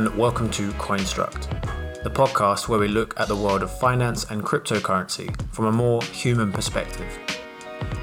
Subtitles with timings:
[0.00, 4.42] And welcome to Coinstruct, the podcast where we look at the world of finance and
[4.42, 7.18] cryptocurrency from a more human perspective.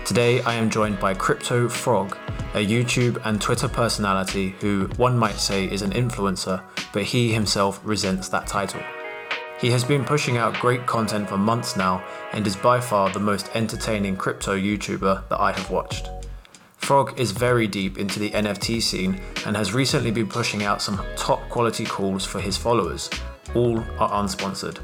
[0.05, 2.15] Today I am joined by Crypto Frog,
[2.53, 6.61] a YouTube and Twitter personality who one might say is an influencer,
[6.93, 8.83] but he himself resents that title.
[9.59, 13.19] He has been pushing out great content for months now and is by far the
[13.19, 16.11] most entertaining crypto YouTuber that I have watched.
[16.87, 21.05] Frog is very deep into the NFT scene and has recently been pushing out some
[21.17, 23.09] top quality calls for his followers.
[23.55, 24.79] All are unsponsored.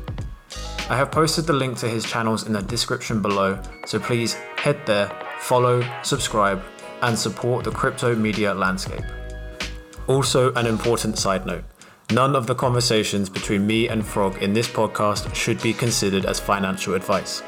[0.89, 4.85] I have posted the link to his channels in the description below, so please head
[4.85, 6.62] there, follow, subscribe,
[7.03, 9.05] and support the crypto media landscape.
[10.07, 11.63] Also, an important side note
[12.12, 16.38] none of the conversations between me and Frog in this podcast should be considered as
[16.38, 17.41] financial advice.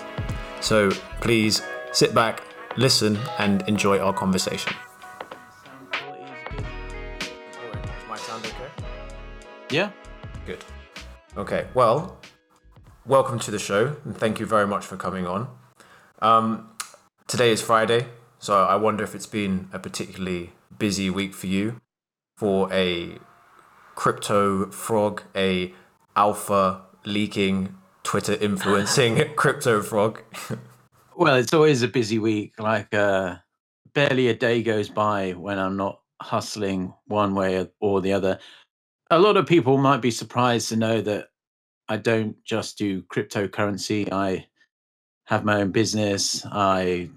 [0.62, 2.42] So please sit back,
[2.78, 4.74] listen, and enjoy our conversation.
[8.08, 8.70] My sound okay?
[9.70, 9.92] Yeah.
[10.46, 10.64] Good.
[11.38, 12.18] Okay, well,
[13.06, 15.48] welcome to the show, and thank you very much for coming on.
[16.22, 16.70] Um,
[17.28, 18.08] today is Friday,
[18.40, 21.82] so I wonder if it's been a particularly busy week for you
[22.38, 23.18] for a
[23.96, 25.74] crypto frog, a
[26.16, 30.22] alpha leaking, Twitter influencing crypto frog.
[31.18, 32.60] Well, it's always a busy week.
[32.60, 33.38] Like, uh,
[33.94, 38.40] barely a day goes by when I'm not hustling one way or the other.
[39.12, 41.30] A lot of people might be surprised to know that
[41.88, 44.12] I don't just do cryptocurrency.
[44.12, 44.48] I
[45.26, 46.46] have my own business.
[46.52, 47.10] I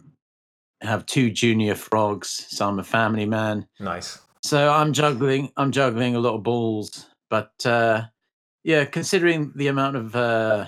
[0.81, 3.67] have two junior frogs, so I'm a family man.
[3.81, 4.19] nice.
[4.41, 5.51] So I'm juggling.
[5.57, 8.03] I'm juggling a lot of balls, but uh,
[8.63, 10.67] yeah, considering the amount of uh,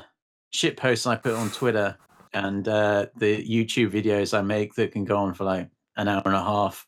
[0.51, 1.96] shit posts I put on Twitter
[2.33, 6.23] and uh, the YouTube videos I make that can go on for like an hour
[6.24, 6.86] and a half,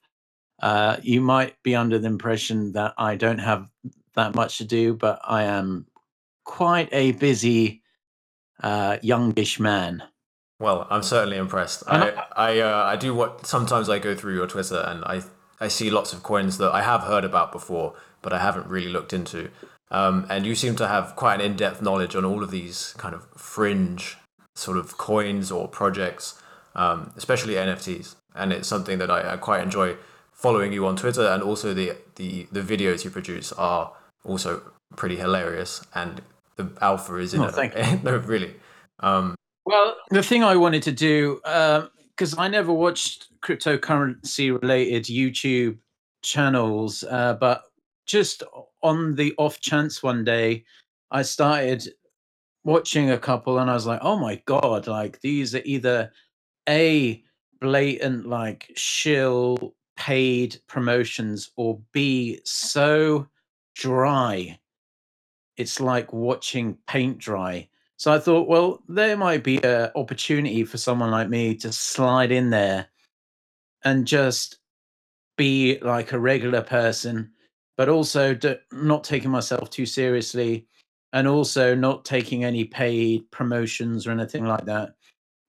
[0.61, 3.69] uh, you might be under the impression that I don't have
[4.15, 5.87] that much to do, but I am
[6.45, 7.83] quite a busy
[8.63, 10.03] uh, youngish man.
[10.61, 11.83] Well, I'm certainly impressed.
[11.89, 15.23] I I, uh, I do what sometimes I go through your Twitter and I
[15.61, 18.89] I see lots of coins that I have heard about before, but I haven't really
[18.89, 19.51] looked into.
[19.91, 23.15] Um, and you seem to have quite an in-depth knowledge on all of these kind
[23.15, 24.17] of fringe
[24.55, 26.41] sort of coins or projects,
[26.75, 28.15] um, especially NFTs.
[28.35, 29.97] And it's something that I, I quite enjoy
[30.33, 33.93] following you on Twitter, and also the the the videos you produce are
[34.25, 34.63] also
[34.97, 35.85] pretty hilarious.
[35.95, 36.23] And
[36.57, 37.55] the alpha is in Oh, it.
[37.55, 37.75] thank
[38.05, 38.55] no, really.
[39.01, 45.79] Um, Well, the thing I wanted to do, because I never watched cryptocurrency related YouTube
[46.23, 47.65] channels, uh, but
[48.07, 48.43] just
[48.83, 50.65] on the off chance one day,
[51.11, 51.89] I started
[52.65, 56.13] watching a couple and I was like, oh my God, like these are either
[56.69, 57.23] A,
[57.61, 63.27] blatant, like shill paid promotions, or B, so
[63.75, 64.59] dry.
[65.57, 67.69] It's like watching paint dry.
[67.97, 72.33] So I thought, well, there might be an opportunity for someone like me to slide
[72.33, 72.89] in there
[73.85, 74.59] and just
[75.37, 77.31] be like a regular person,
[77.77, 80.67] but also d- not taking myself too seriously
[81.13, 84.95] and also not taking any paid promotions or anything like that.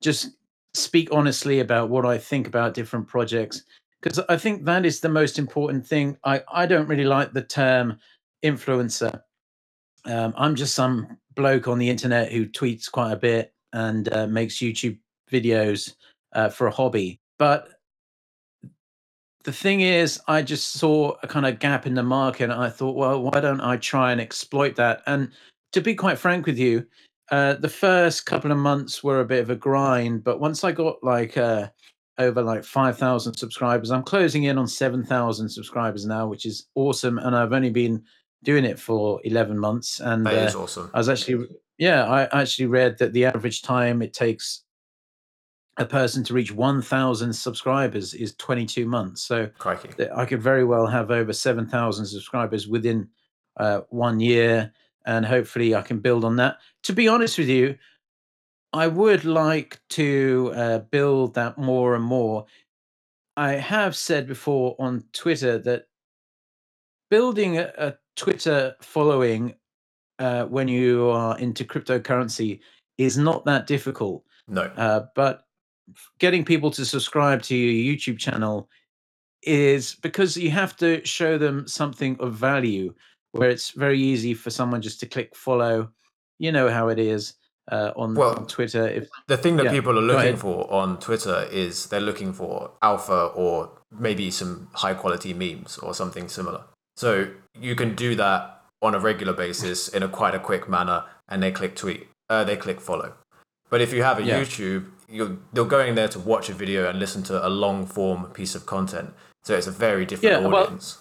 [0.01, 0.31] Just
[0.74, 3.63] speak honestly about what I think about different projects
[4.03, 6.18] because I think that is the most important thing.
[6.25, 7.97] I, I don't really like the term
[8.44, 9.22] influencer.
[10.06, 14.28] Um, I'm just some bloke on the internet who tweets quite a bit and uh,
[14.28, 14.97] makes YouTube
[15.31, 15.96] videos
[16.34, 17.22] uh, for a hobby.
[17.40, 17.69] But
[19.46, 22.69] the thing is, I just saw a kind of gap in the market, and I
[22.69, 25.02] thought, well, why don't I try and exploit that?
[25.06, 25.31] And
[25.73, 26.85] to be quite frank with you,
[27.31, 30.72] uh, the first couple of months were a bit of a grind, but once I
[30.72, 31.67] got like uh,
[32.17, 36.67] over like five thousand subscribers, I'm closing in on seven thousand subscribers now, which is
[36.75, 37.17] awesome.
[37.17, 38.03] And I've only been
[38.43, 40.91] doing it for eleven months, and that uh, is awesome.
[40.93, 41.47] I was actually,
[41.78, 44.64] yeah, I actually read that the average time it takes
[45.78, 49.23] a person to reach 1,000 subscribers is 22 months.
[49.23, 49.90] So Crikey.
[50.16, 53.09] I could very well have over 7,000 subscribers within
[53.58, 54.72] uh, one year,
[55.05, 56.58] and hopefully I can build on that.
[56.84, 57.78] To be honest with you,
[58.72, 62.46] I would like to uh, build that more and more.
[63.38, 65.88] I have said before on Twitter that
[67.09, 69.53] building a, a Twitter following
[70.20, 72.59] uh, when you are into cryptocurrency
[72.97, 74.23] is not that difficult.
[74.47, 74.64] No.
[74.64, 75.44] Uh, but
[76.20, 78.70] getting people to subscribe to your YouTube channel
[79.41, 82.94] is because you have to show them something of value
[83.34, 85.90] where it's very easy for someone just to click follow.
[86.40, 87.34] You know how it is
[87.72, 88.88] uh, on, Well, on Twitter.
[88.88, 92.72] If The thing that Yeah, people are looking for on Twitter is they're looking for
[92.82, 96.64] alpha or maybe some high quality memes or something similar.
[96.96, 97.28] So
[97.59, 101.41] you can do that on a regular basis in a quite a quick manner, and
[101.41, 103.14] they click tweet, uh, they click follow.
[103.70, 104.41] But if you have a Yeah.
[104.41, 108.26] YouTube, you're they're going there to watch a video and listen to a long form
[108.34, 109.14] piece of content.
[109.44, 110.97] So it's a very different Yeah, well- audience.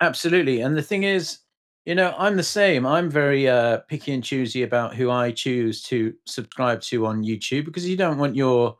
[0.00, 0.60] Absolutely.
[0.60, 1.38] And the thing is,
[1.84, 2.86] you know, I'm the same.
[2.86, 7.64] I'm very uh, picky and choosy about who I choose to subscribe to on YouTube
[7.64, 8.76] because you don't want your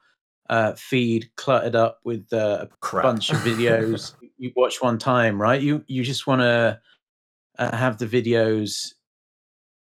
[0.51, 3.05] uh, feed cluttered up with uh, a Crap.
[3.05, 5.61] bunch of videos you watch one time, right?
[5.61, 6.81] You you just want to
[7.59, 8.95] uh, have the videos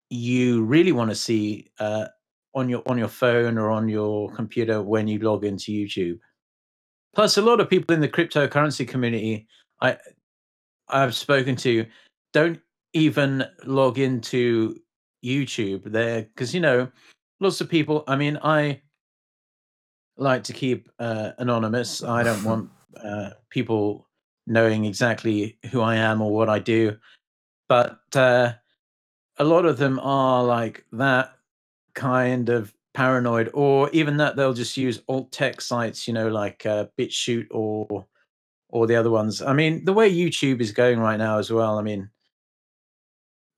[0.09, 2.07] you really want to see uh,
[2.55, 6.19] on your on your phone or on your computer when you log into YouTube.
[7.15, 9.47] Plus, a lot of people in the cryptocurrency community
[9.81, 9.99] I
[10.89, 11.87] I've spoken to
[12.33, 12.61] don't
[12.93, 14.77] even log into
[15.25, 16.89] YouTube there because you know
[17.41, 18.05] lots of people.
[18.07, 18.81] I mean, I
[20.17, 22.03] like to keep uh, anonymous.
[22.03, 22.71] I don't want
[23.03, 24.07] uh, people
[24.47, 26.97] knowing exactly who I am or what I do.
[27.69, 28.53] But uh,
[29.39, 31.33] a lot of them are like that
[31.95, 36.65] kind of paranoid, or even that they'll just use alt tech sites, you know, like
[36.65, 38.07] uh, BitChute or
[38.69, 39.43] or the other ones.
[39.43, 41.79] I mean, the way YouTube is going right now as well.
[41.79, 42.11] I mean,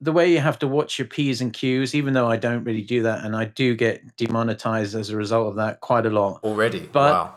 [0.01, 2.83] the way you have to watch your P's and Q's, even though I don't really
[2.83, 6.43] do that, and I do get demonetized as a result of that quite a lot.
[6.45, 7.35] Already, But- wow.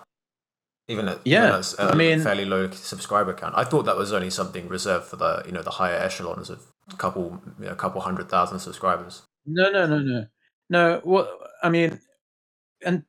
[0.87, 3.53] Even at Yeah, even at a uh, I mean- fairly low subscriber count.
[3.55, 6.63] I thought that was only something reserved for the you know the higher echelons of
[6.91, 9.21] a couple you know, a couple hundred thousand subscribers.
[9.45, 10.25] No, no, no, no,
[10.69, 10.99] no.
[11.03, 11.29] What
[11.63, 12.01] I mean,
[12.83, 13.03] and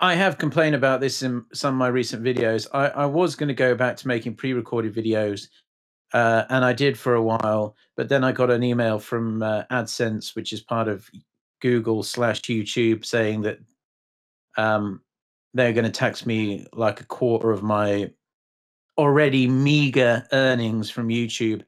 [0.00, 2.66] I have complained about this in some of my recent videos.
[2.72, 5.48] I, I was going to go back to making pre-recorded videos,
[6.14, 7.76] uh, and I did for a while.
[7.96, 11.08] But then I got an email from uh, AdSense, which is part of
[11.60, 13.58] Google slash YouTube, saying that
[14.56, 15.02] um,
[15.52, 18.10] they're going to tax me like a quarter of my
[18.96, 21.62] already meager earnings from YouTube.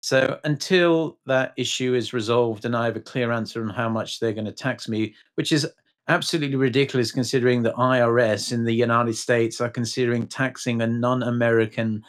[0.00, 4.20] So until that issue is resolved and I have a clear answer on how much
[4.20, 5.66] they're going to tax me, which is
[6.08, 12.02] absolutely ridiculous considering the IRS in the United States are considering taxing a non-American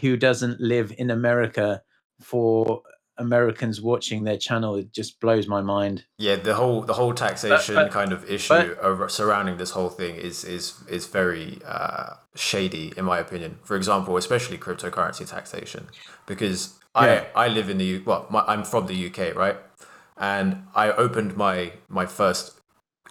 [0.00, 1.80] who doesn't live in America
[2.20, 2.82] for
[3.18, 4.74] Americans watching their channel.
[4.74, 6.04] It just blows my mind.
[6.18, 10.16] Yeah, the whole the whole taxation but- kind of issue but- surrounding this whole thing
[10.16, 13.58] is is is very uh, shady in my opinion.
[13.64, 15.86] For example, especially cryptocurrency taxation,
[16.26, 17.24] because Yeah.
[17.34, 19.56] I I live in the U well my, I'm from the UK right,
[20.18, 22.55] and I opened my my first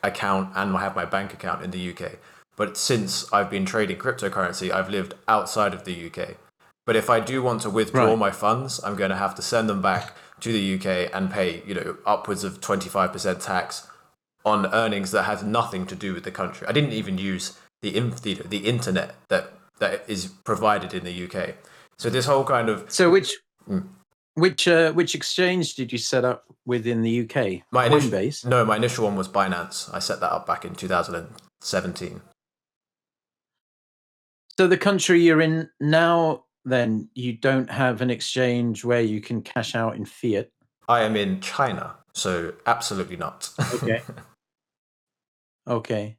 [0.08, 2.14] account and I have my bank account in the UK.
[2.56, 6.38] But since I've been trading cryptocurrency, I've lived outside of the UK.
[6.86, 8.18] But if I do want to withdraw Right.
[8.18, 11.64] my funds, I'm going to have to send them back to the UK and pay,
[11.66, 13.88] you know, upwards of 25% tax
[14.46, 16.68] on earnings that has nothing to do with the country.
[16.68, 21.24] I didn't even use the inf- the, the internet that that is provided in the
[21.26, 21.56] UK.
[21.98, 23.38] So this whole kind of So which
[23.70, 23.88] Mm.
[24.36, 27.64] Which uh, which exchange did you set up within the UK?
[27.72, 28.46] my initial, Coinbase.
[28.46, 29.94] no, my initial one was Binance.
[29.94, 32.22] I set that up back in 2017.
[34.58, 39.42] So the country you're in now, then you don't have an exchange where you can
[39.42, 40.50] cash out in fiat.
[40.88, 43.50] I am in China, so absolutely not.
[43.74, 44.02] Okay.
[45.68, 46.18] Okay.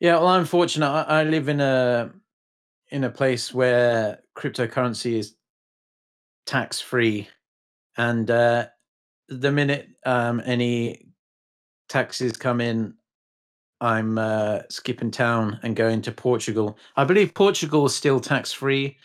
[0.00, 0.86] Yeah, well, I'm fortunate.
[0.86, 2.12] I, I live in a
[2.90, 5.34] in a place where cryptocurrency is
[6.46, 7.28] tax free,
[7.96, 8.66] and uh,
[9.28, 11.06] the minute um, any
[11.88, 12.94] taxes come in,
[13.80, 16.78] I'm uh, skipping town and going to Portugal.
[16.96, 18.96] I believe Portugal is still tax free.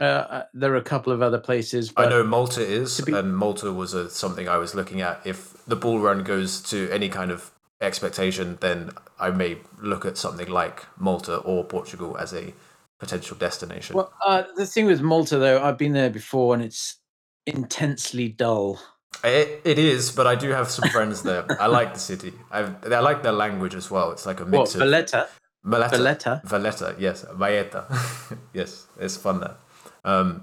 [0.00, 3.36] Uh, uh, there are a couple of other places, I know Malta is, be- and
[3.36, 5.20] Malta was a, something I was looking at.
[5.24, 8.90] If the bull run goes to any kind of expectation, then
[9.20, 12.52] I may look at something like Malta or Portugal as a
[12.98, 13.96] potential destination.
[13.96, 16.98] Well, uh, the thing with Malta, though, I've been there before, and it's
[17.46, 18.80] intensely dull.
[19.22, 21.44] It, it is, but I do have some friends there.
[21.60, 22.32] I like the city.
[22.50, 22.60] I
[22.90, 24.10] I like their language as well.
[24.12, 25.28] It's like a What mix of Valletta?
[25.62, 25.96] Valletta.
[25.96, 26.42] Valletta?
[26.44, 27.86] Valletta, yes, Valletta.
[28.52, 29.56] yes, it's fun there.
[30.04, 30.42] Um,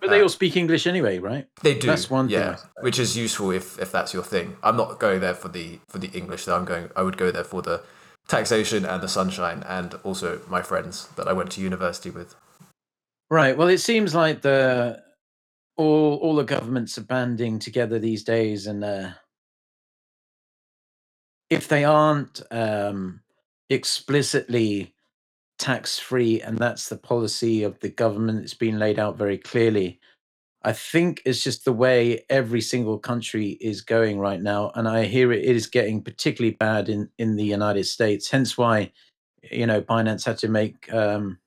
[0.00, 1.46] But they Uh, all speak English anyway, right?
[1.62, 1.86] They do.
[1.86, 2.84] That's one yeah, suppose.
[2.84, 4.56] which is useful if if that's your thing.
[4.62, 6.44] I'm not going there for the for the English.
[6.44, 6.90] Though I'm going.
[6.96, 7.80] I would go there for the
[8.28, 12.36] taxation and the sunshine, and also my friends that I went to university with.
[13.30, 13.56] Right.
[13.56, 15.02] Well, it seems like the
[15.76, 19.10] all all the governments are banding together these days, and uh,
[21.50, 23.20] if they aren't um,
[23.70, 24.94] explicitly
[25.58, 30.00] tax free, and that's the policy of the government, it's been laid out very clearly.
[30.62, 35.04] I think it's just the way every single country is going right now, and I
[35.04, 38.30] hear it is getting particularly bad in in the United States.
[38.30, 38.92] Hence why,
[39.50, 40.92] you know, Binance had to make.
[40.92, 41.38] Um,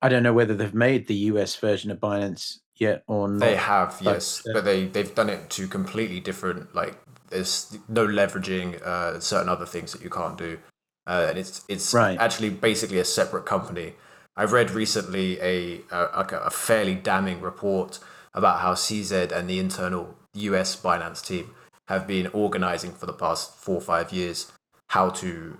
[0.00, 3.46] I don't know whether they've made the US version of Binance yet or not?
[3.46, 6.74] They have, But, yes, uh, but they they've done it to completely different.
[6.74, 6.98] Like
[7.30, 10.58] there's no leveraging uh, certain other things that you can't do,
[11.06, 12.18] uh, and it's it's Right.
[12.18, 13.94] actually basically a separate company.
[14.36, 17.98] I've read recently a a, a fairly damning report
[18.34, 21.54] about how CZ and the internal US Binance team
[21.88, 24.50] have been organizing for the past four or five years
[24.88, 25.58] how to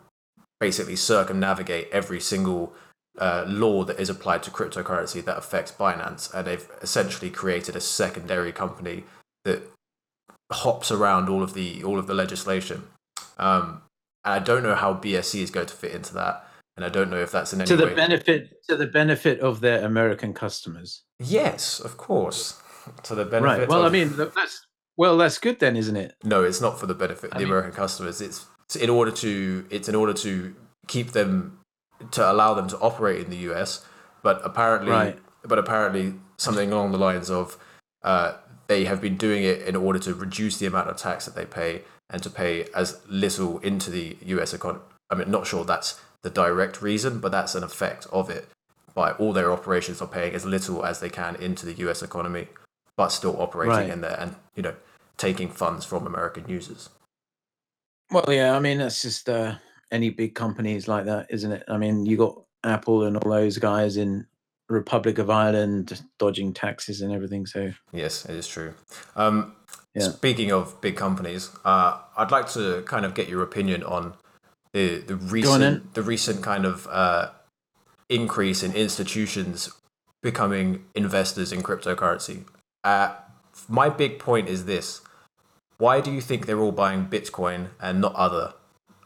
[0.61, 2.73] basically circumnavigate every single
[3.19, 7.81] uh, law that is applied to cryptocurrency that affects Binance, and they've essentially created a
[7.81, 9.05] secondary company
[9.45, 9.63] that
[10.51, 12.85] hops around all of the all of the legislation.
[13.39, 13.83] Um,
[14.25, 17.11] and I don't know how BSC is going to fit into that, and I don't
[17.11, 17.95] know if that's in any to the way.
[17.95, 21.03] benefit to the benefit of their American customers.
[21.19, 22.61] yes, of course,
[23.05, 23.59] to the benefit.
[23.61, 23.69] Right.
[23.69, 26.15] Well, I mean, that's well, that's good then, isn't it?
[26.25, 28.21] No, it's not for the benefit of I the mean- American customers.
[28.21, 30.55] It's it's in order to it's in order to
[30.89, 31.59] keep them
[32.11, 33.85] to allow them to operate in the US.
[34.23, 35.19] But apparently, Right.
[35.45, 37.57] but apparently something along the lines of
[38.03, 38.35] uh,
[38.67, 41.45] they have been doing it in order to reduce the amount of tax that they
[41.47, 44.85] pay and to pay as little into the US economy.
[45.11, 48.49] I mean, not sure that's the direct reason, but that's an effect of it.
[48.95, 52.49] By all their operations are paying as little as they can into the US economy,
[52.97, 53.91] but still operating Right.
[53.91, 54.75] in there and you know
[55.17, 56.91] taking funds from American users.
[58.11, 58.55] Well, yeah.
[58.57, 59.55] I mean, that's just uh,
[59.91, 61.65] any big companies like that, isn't it?
[61.69, 64.27] I mean, you got Apple and all those guys in
[64.69, 67.47] Republic of Ireland dodging taxes and everything.
[67.47, 68.75] So Yes, it is true.
[69.17, 69.57] Um,
[69.95, 70.09] Yeah.
[70.09, 74.15] Speaking of big companies, uh, I'd like to kind of get your opinion on
[74.73, 77.31] the the recent the recent kind of uh,
[78.09, 79.71] increase in institutions
[80.23, 82.45] becoming investors in cryptocurrency.
[82.85, 83.15] Uh,
[83.69, 85.03] my big point is this:
[85.79, 88.55] Why do you think they're all buying Bitcoin and not other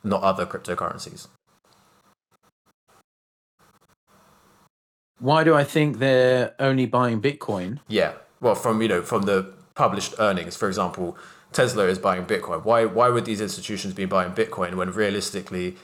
[0.04, 1.28] not other cryptocurrencies?
[5.18, 7.78] why do I think they're only buying Bitcoin?
[7.88, 8.12] Yeah.
[8.40, 11.16] Well, from you know from the published earnings, for example,
[11.53, 12.65] Tesla is buying Bitcoin.
[12.65, 15.76] Why why would these institutions be buying Bitcoin when realistically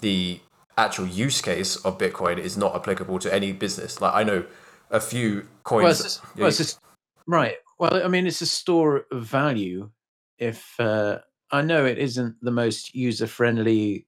[0.00, 0.40] the
[0.76, 4.00] actual use case of Bitcoin is not applicable to any business?
[4.00, 4.44] Like I know
[4.90, 5.82] a few coins.
[5.82, 6.80] Well, it's just, well, it's just
[7.26, 7.56] right.
[7.78, 9.90] Well, I mean, it's a store of value.
[10.38, 11.18] If uh,
[11.50, 14.06] I know it isn't the most user friendly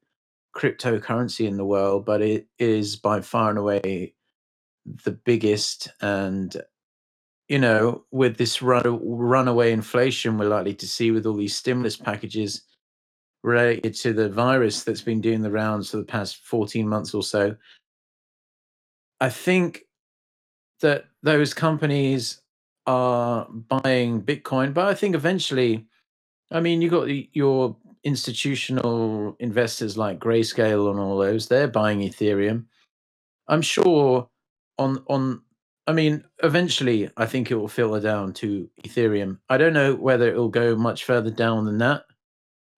[0.55, 4.15] cryptocurrency in the world, but it is by far and away
[5.05, 5.89] the biggest.
[6.01, 6.55] And,
[7.53, 11.99] you know, with this run, runaway inflation we're likely to see with all these stimulus
[11.99, 12.63] packages
[13.43, 17.23] related to the virus that's been doing the rounds for the past 14 months or
[17.23, 17.55] so,
[19.21, 19.83] I think
[20.81, 22.41] that those companies
[22.87, 25.87] are buying Bitcoin, but I think eventually,
[26.51, 32.65] I mean, you got your institutional investors like Grayscale and all those; they're buying Ethereum.
[33.47, 34.31] I'm sure
[34.79, 35.43] on on.
[35.87, 39.39] I mean, eventually, I think it will filter down to Ethereum.
[39.49, 42.05] I don't know whether it will go much further down than that,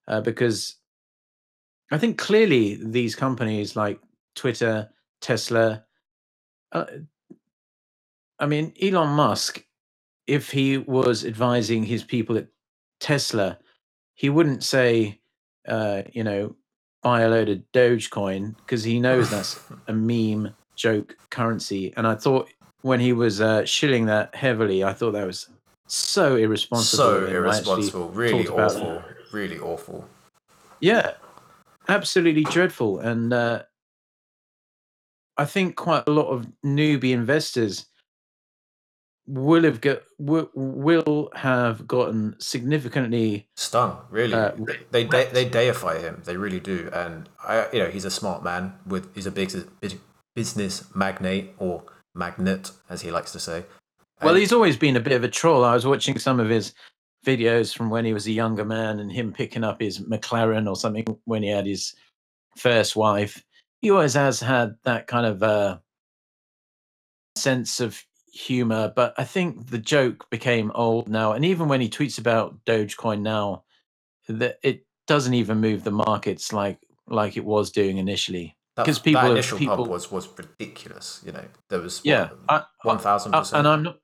[0.09, 0.77] uh, because
[1.91, 4.01] I think clearly these companies like
[4.35, 4.89] Twitter,
[5.21, 5.85] Tesla,
[6.73, 6.87] uh,
[8.39, 9.65] I mean, Elon Musk,
[10.27, 12.49] if he was advising his people at
[13.01, 13.59] Tesla,
[14.15, 15.21] he wouldn't say,
[15.69, 16.57] uh, you know,
[17.03, 21.93] buy a load of Dogecoin because he knows that's a meme joke currency.
[21.97, 22.49] And I thought
[22.85, 25.49] when he was uh, shilling that heavily, I thought that was
[25.87, 27.03] so irresponsible.
[27.03, 27.45] so of him.
[27.47, 30.07] I actually irresponsible, really awful, really awful.
[30.81, 31.13] yeah,
[31.89, 32.99] absolutely dreadful.
[32.99, 33.63] And uh,
[35.39, 37.87] I think quite a lot of newbie investors
[39.27, 44.35] will have got will, will have gotten significantly Stung, really.
[44.35, 44.53] Uh,
[44.91, 46.21] they they, they deify him.
[46.27, 46.91] They really do.
[46.93, 48.75] And I, you know, he's a smart man.
[48.87, 49.51] With he's a big
[49.81, 49.99] big
[50.35, 53.65] business magnate or magnet, as he likes to say.
[54.23, 55.65] well he's always been a bit of a troll.
[55.65, 56.73] I was watching some of his
[57.25, 60.77] videos from when he was a younger man and him picking up his mclaren or
[60.77, 61.95] something when he had his
[62.57, 63.43] first wife.
[63.81, 65.79] He always has had that kind of uh
[67.37, 68.01] sense of
[68.33, 71.33] humor but i think the joke became old now.
[71.33, 73.65] And even when he tweets about dogecoin now
[74.29, 78.99] that it doesn't even move the markets like like it was doing initially that, 'cause
[78.99, 81.23] people that initial people- pump was was ridiculous.
[81.25, 82.31] You know, there was yeah
[82.83, 83.59] one thousand percent.
[83.61, 83.99] and I'm not,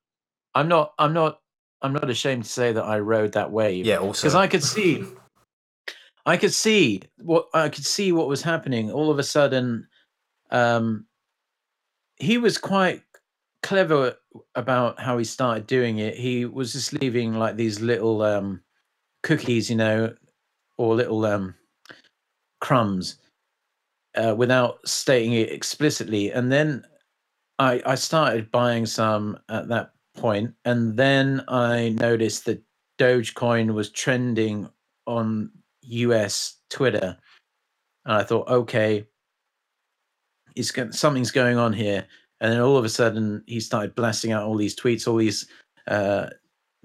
[0.55, 1.41] I'm not, I'm not,
[1.83, 3.87] I'm not ashamed to say that I rode that wave.
[3.87, 5.05] Yeah, also because I could see,
[6.27, 8.91] I could see what I could see what was happening.
[8.91, 9.89] All of a sudden,
[10.51, 11.07] um,
[12.17, 13.03] he was quite
[13.63, 14.17] clever
[14.55, 16.15] about how he started doing it.
[16.17, 18.63] He was just leaving like these little um,
[19.23, 20.15] cookies, you know,
[20.79, 21.55] or little um,
[22.61, 23.17] crumbs
[24.17, 26.85] uh, without stating it explicitly, and then
[27.59, 32.63] I, I started buying some at that point, and then I noticed that
[32.99, 34.69] Dogecoin was trending
[35.07, 35.51] on
[35.83, 37.17] US Twitter,
[38.05, 39.07] and I thought, okay,
[40.57, 42.07] it's something's going on here.
[42.41, 45.47] And then all of a sudden, he started blasting out all these tweets, all these
[45.89, 46.29] uh,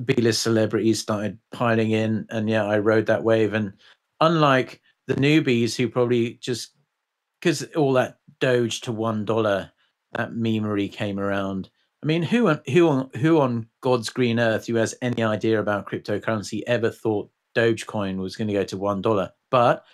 [0.04, 3.54] B-list celebrities started piling in, and yeah, I rode that wave.
[3.54, 3.74] And
[4.20, 6.75] unlike the newbies who probably just
[7.46, 9.72] because all that Doge to one dollar,
[10.14, 11.70] that memery came around.
[12.02, 15.60] I mean, who on who on who on God's green earth who has any idea
[15.60, 19.32] about cryptocurrency ever thought Dogecoin was going to go to one dollar?
[19.52, 19.86] But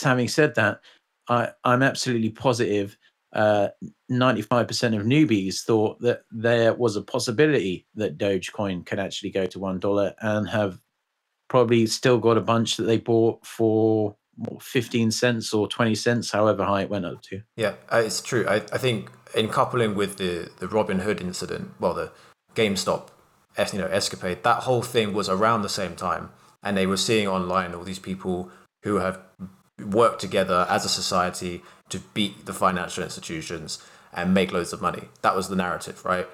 [0.00, 0.80] having said that,
[1.28, 2.96] I, I'm absolutely positive
[3.32, 3.68] uh,
[4.10, 9.58] 95% of newbies thought that there was a possibility that Dogecoin could actually go to
[9.58, 10.80] $1 and have
[11.48, 14.16] probably still got a bunch that they bought for
[14.60, 17.42] 15 cents or 20 cents, however high it went up to.
[17.56, 18.46] Yeah, uh, it's true.
[18.48, 22.12] I, I think in coupling with the, the Robinhood incident, well, the
[22.54, 23.08] GameStop
[23.72, 26.30] you know, escapade, that whole thing was around the same time.
[26.62, 28.50] And they were seeing online all these people
[28.82, 29.20] who have
[29.84, 35.08] worked together as a society to beat the financial institutions and make loads of money.
[35.22, 36.26] That was the narrative, right?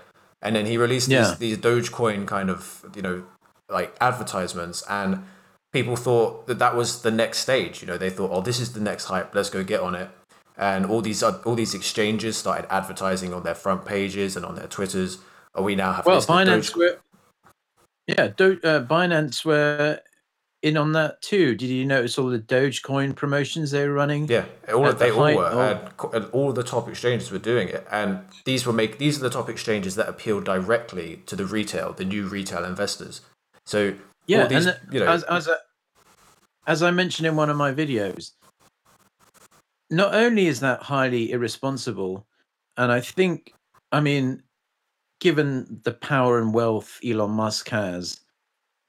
[0.42, 1.34] And then he released yeah.
[1.38, 3.24] these, these Dogecoin kind of, you know,
[3.68, 5.24] like advertisements, and
[5.74, 7.82] people thought that that was the next stage.
[7.82, 9.34] You know, they thought, oh, this is the next hype.
[9.34, 10.08] Let's go get on it.
[10.56, 14.68] And all these all these exchanges started advertising on their front pages and on their
[14.68, 15.18] Twitters.
[15.54, 16.98] Oh, we now have well, Binance were,
[18.06, 20.00] yeah, Do, uh, Binance were
[20.62, 21.56] in on that too?
[21.56, 24.28] Did you notice all the Dogecoin promotions they were running?
[24.28, 26.10] Yeah, all they the all were, oh.
[26.12, 29.30] and, all the top exchanges were doing it, and these were make these are the
[29.30, 33.22] top exchanges that appeal directly to the retail, the new retail investors.
[33.66, 33.94] So
[34.26, 35.48] yeah, these, and the, you know, as as,
[36.66, 38.32] as I mentioned in one of my videos,
[39.90, 42.26] not only is that highly irresponsible,
[42.76, 43.52] and I think,
[43.92, 44.42] I mean,
[45.20, 48.20] given the power and wealth Elon Musk has,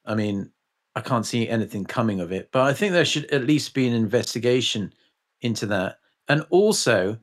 [0.06, 0.52] I mean,
[0.96, 2.50] I can't see anything coming of it.
[2.52, 4.94] But I think there should at least be an investigation
[5.42, 6.00] into that.
[6.28, 7.18] And also,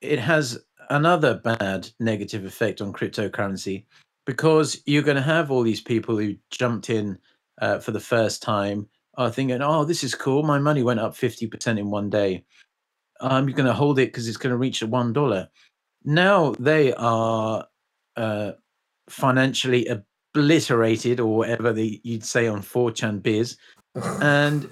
[0.00, 0.58] it has
[0.90, 3.84] another bad negative effect on cryptocurrency
[4.24, 7.18] because you're going to have all these people who jumped in
[7.60, 10.42] uh, for the first time are thinking, oh, this is cool.
[10.42, 12.44] My money went up 50% in one day.
[13.20, 15.48] I'm going to hold it because it's going to reach $1.
[16.04, 17.66] Now they are
[18.16, 18.52] uh,
[19.08, 23.56] financially obliterated or whatever the, you'd say on 4chan biz.
[24.22, 24.70] and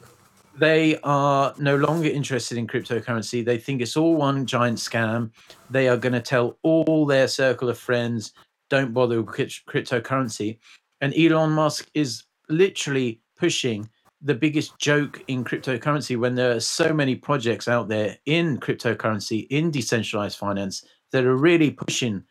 [0.58, 3.44] they are no longer interested in cryptocurrency.
[3.44, 5.30] They think it's all one giant scam.
[5.70, 8.32] They are going to tell all their circle of friends,
[8.70, 10.58] don't bother with cryptocurrency.
[11.00, 13.88] And Elon Musk is literally pushing
[14.22, 19.46] the biggest joke in cryptocurrency when there are so many projects out there in cryptocurrency,
[19.50, 22.24] in decentralized finance, that are really pushing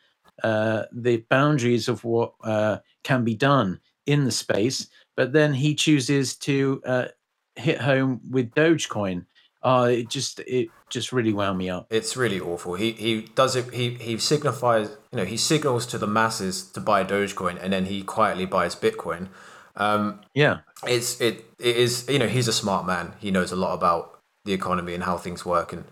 [0.43, 4.87] uh, the boundaries of what uh, can be done in the space.
[5.15, 7.07] But then he chooses to uh,
[7.55, 9.25] hit home with Dogecoin.
[9.63, 11.87] Uh, it just it just really wound me up.
[11.89, 12.75] It's really awful.
[12.75, 13.73] He he does it.
[13.73, 17.85] He he signifies you know he signals to the masses to buy Dogecoin, and then
[17.85, 19.29] he quietly buys Bitcoin.
[19.77, 23.13] Um, yeah, it's it it is you know he's a smart man.
[23.19, 25.85] He knows a lot about the economy and how things work and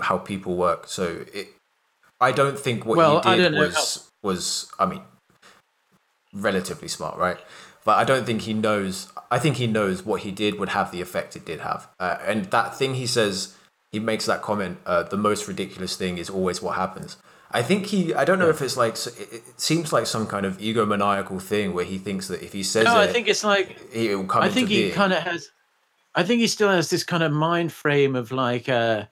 [0.00, 0.86] how people work.
[0.86, 1.48] So it
[2.20, 5.02] I don't think what well, he did was was I mean
[6.32, 7.38] relatively smart, right?
[7.84, 9.12] But I don't think he knows.
[9.30, 11.88] I think he knows what he did would have the effect it did have.
[11.98, 13.56] Uh, and that thing he says,
[13.90, 14.78] he makes that comment.
[14.86, 17.16] Uh, the most ridiculous thing is always what happens.
[17.52, 18.14] I think he.
[18.14, 18.52] I don't know yeah.
[18.52, 18.94] if it's like.
[18.94, 22.84] It seems like some kind of egomaniacal thing where he thinks that if he says
[22.84, 23.78] no, it, I think it's like.
[23.92, 24.42] It will come.
[24.42, 25.50] I think he kind of has.
[26.14, 28.68] I think he still has this kind of mind frame of like.
[28.68, 29.06] Uh,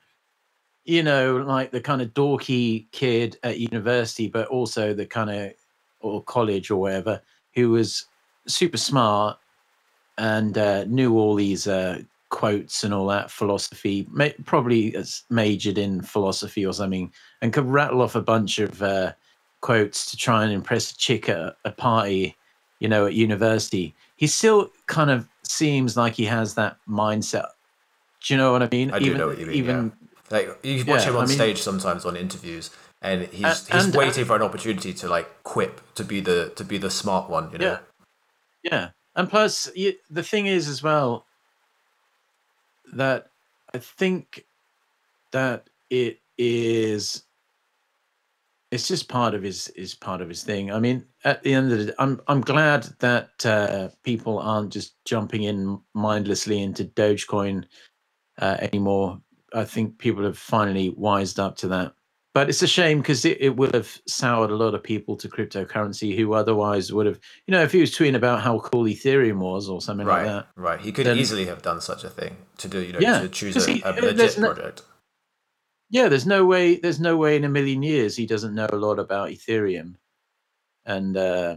[0.85, 5.53] you know, like the kind of dorky kid at university, but also the kind of
[6.01, 7.21] or college or whatever,
[7.55, 8.07] who was
[8.47, 9.39] super smart
[10.19, 11.99] and uh, knew all these uh,
[12.31, 14.07] quotes and all that philosophy.
[14.11, 14.97] May, probably
[15.29, 17.13] majored in philosophy or something,
[17.43, 19.13] and could rattle off a bunch of uh,
[19.61, 22.37] quotes to try and impress a chick at a party,
[22.79, 23.95] you know, at university.
[24.17, 27.49] He still kind of seems like he has that mindset.
[28.23, 28.91] Do you know what I mean?
[28.91, 29.57] I do know what you mean.
[29.57, 32.71] Even yeah like you watch yeah, him on I mean, stage sometimes on interviews,
[33.03, 36.21] and he's uh, he's and, waiting uh, for an opportunity to like quip to be
[36.21, 37.79] the to be the smart one, you know.
[38.63, 41.27] Yeah, yeah, and plus you, the thing is as well
[42.95, 43.29] that
[43.75, 44.47] I think
[45.33, 47.25] that it is
[48.73, 50.73] it's just part of his is part of his thing.
[50.73, 54.73] I mean, at the end of the day, I'm I'm glad that uh, people aren't
[54.73, 57.65] just jumping in mindlessly into Dogecoin
[58.39, 59.21] uh, anymore
[59.55, 61.95] I think people have finally wised up to that.
[62.33, 65.29] But it's a shame because it, it would have soured a lot of people to
[65.29, 69.39] cryptocurrency who otherwise would have, you know, if he was tweeting about how cool Ethereum
[69.39, 70.47] was or something right, like that.
[70.55, 70.81] Right.
[70.81, 73.29] He could then- easily have done such a thing to do, you know, Yeah, to
[73.29, 74.83] choose a, he- a legit no- project.
[75.93, 76.77] Yeah, there's no way.
[76.77, 79.97] There's no way in a million years he doesn't know a lot about Ethereum
[80.87, 81.57] and uh,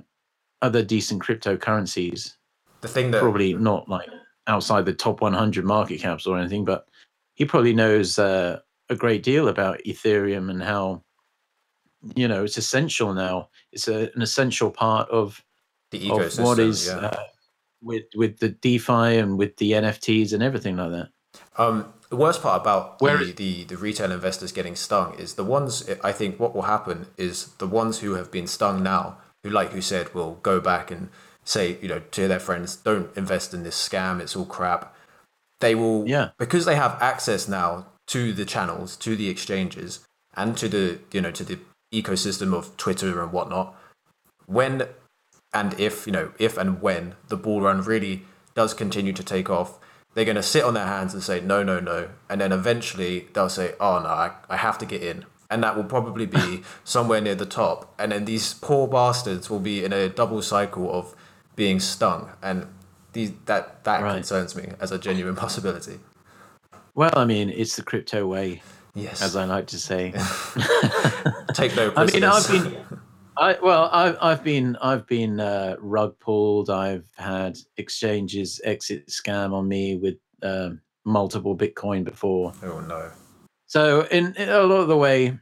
[0.64, 2.34] other decent cryptocurrencies.
[2.82, 4.10] The thing that Probably not like
[4.48, 6.88] outside the top 100 market caps or anything, but
[7.36, 11.04] he probably knows uh, a great deal about Ethereum and how
[12.16, 13.50] you know it's essential now.
[13.72, 15.44] It's a, an essential part of
[15.92, 16.98] the of what is yeah.
[16.98, 17.24] uh,
[17.82, 21.10] with with the DeFi and with the NFTs and everything like that.
[21.58, 25.44] Um, the worst part about Where the, the, the retail investors getting stung is the
[25.44, 29.50] ones, I think what will happen is the ones who have been stung now, who,
[29.50, 31.10] like you said, will go back and
[31.44, 34.96] say, you know, to their friends, don't invest in this scam, it's all crap.
[35.60, 36.30] They will, Yeah.
[36.38, 41.22] because they have access now to the channels, to the exchanges, and to the, you
[41.22, 41.60] know, to the
[41.94, 43.76] ecosystem of Twitter and whatnot.
[44.46, 44.88] When
[45.54, 48.24] and if, you know, if and when the bull run really
[48.56, 49.78] does continue to take off,
[50.14, 52.10] they're going to sit on their hands and say, no, no, no.
[52.30, 55.26] And then eventually they'll say, oh, no, I, I have to get in.
[55.50, 57.94] And that will probably be somewhere near the top.
[58.00, 61.16] And then these poor bastards will be in a double cycle of
[61.56, 62.32] being stung.
[62.42, 62.68] And
[63.14, 64.16] these, that, that Right.
[64.16, 66.00] concerns me as a genuine possibility.
[66.96, 68.62] Well, I mean, it's the crypto way,
[68.94, 69.22] Yes.
[69.22, 70.12] as I like to say.
[71.54, 71.96] Take no prisoners.
[71.96, 72.86] I mean, I've been,
[73.38, 76.70] I well, I've I've been I've been uh, rug pulled.
[76.70, 82.54] I've had exchanges exit scam on me with um, multiple Bitcoin before.
[82.64, 83.12] oh, no.
[83.66, 85.36] So in, in a lot of the way,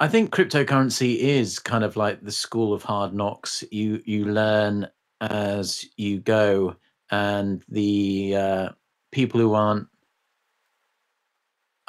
[0.00, 3.62] I think cryptocurrency is kind of like the school of hard knocks.
[3.70, 4.88] You you learn
[5.20, 6.74] as you go,
[7.12, 8.68] and the uh,
[9.12, 9.86] people who aren't.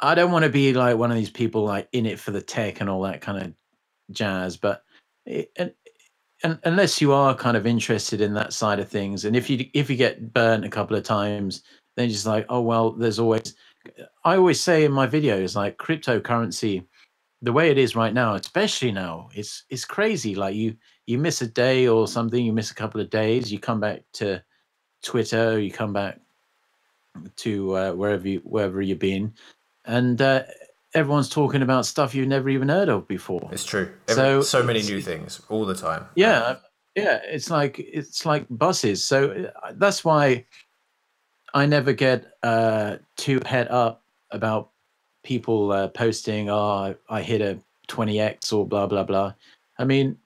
[0.02, 2.42] I don't want to be like one of these people like in it for the
[2.42, 3.54] tech and all that kind of
[4.10, 4.84] jazz, but
[5.24, 5.72] it, and,
[6.42, 9.66] and unless you are kind of interested in that side of things, and if you
[9.74, 11.62] if you get burnt a couple of times,
[11.96, 13.54] then you're just like, oh well, there's always
[14.24, 16.84] I always say in my videos, like cryptocurrency,
[17.40, 20.34] the way it is right now, especially now, it's it's crazy.
[20.34, 23.58] Like you you miss a day or something, you miss a couple of days, you
[23.58, 24.42] come back to
[25.02, 26.20] Twitter, you come back
[27.36, 29.34] to uh, wherever you wherever you've been,
[29.84, 30.42] and uh,
[30.94, 33.48] everyone's talking about stuff you've never even heard of before.
[33.52, 33.90] It's true.
[34.08, 36.06] Every, So so, many new things all the time.
[36.14, 36.56] Yeah,
[36.94, 39.04] yeah, it's like it's like buses.
[39.04, 40.44] So uh, that's why
[41.54, 44.70] I never get uh, too head up about
[45.22, 46.56] people uh, posting, "Oh,
[47.10, 49.34] I, I hit a 20x" or blah blah blah.
[49.78, 50.18] I mean,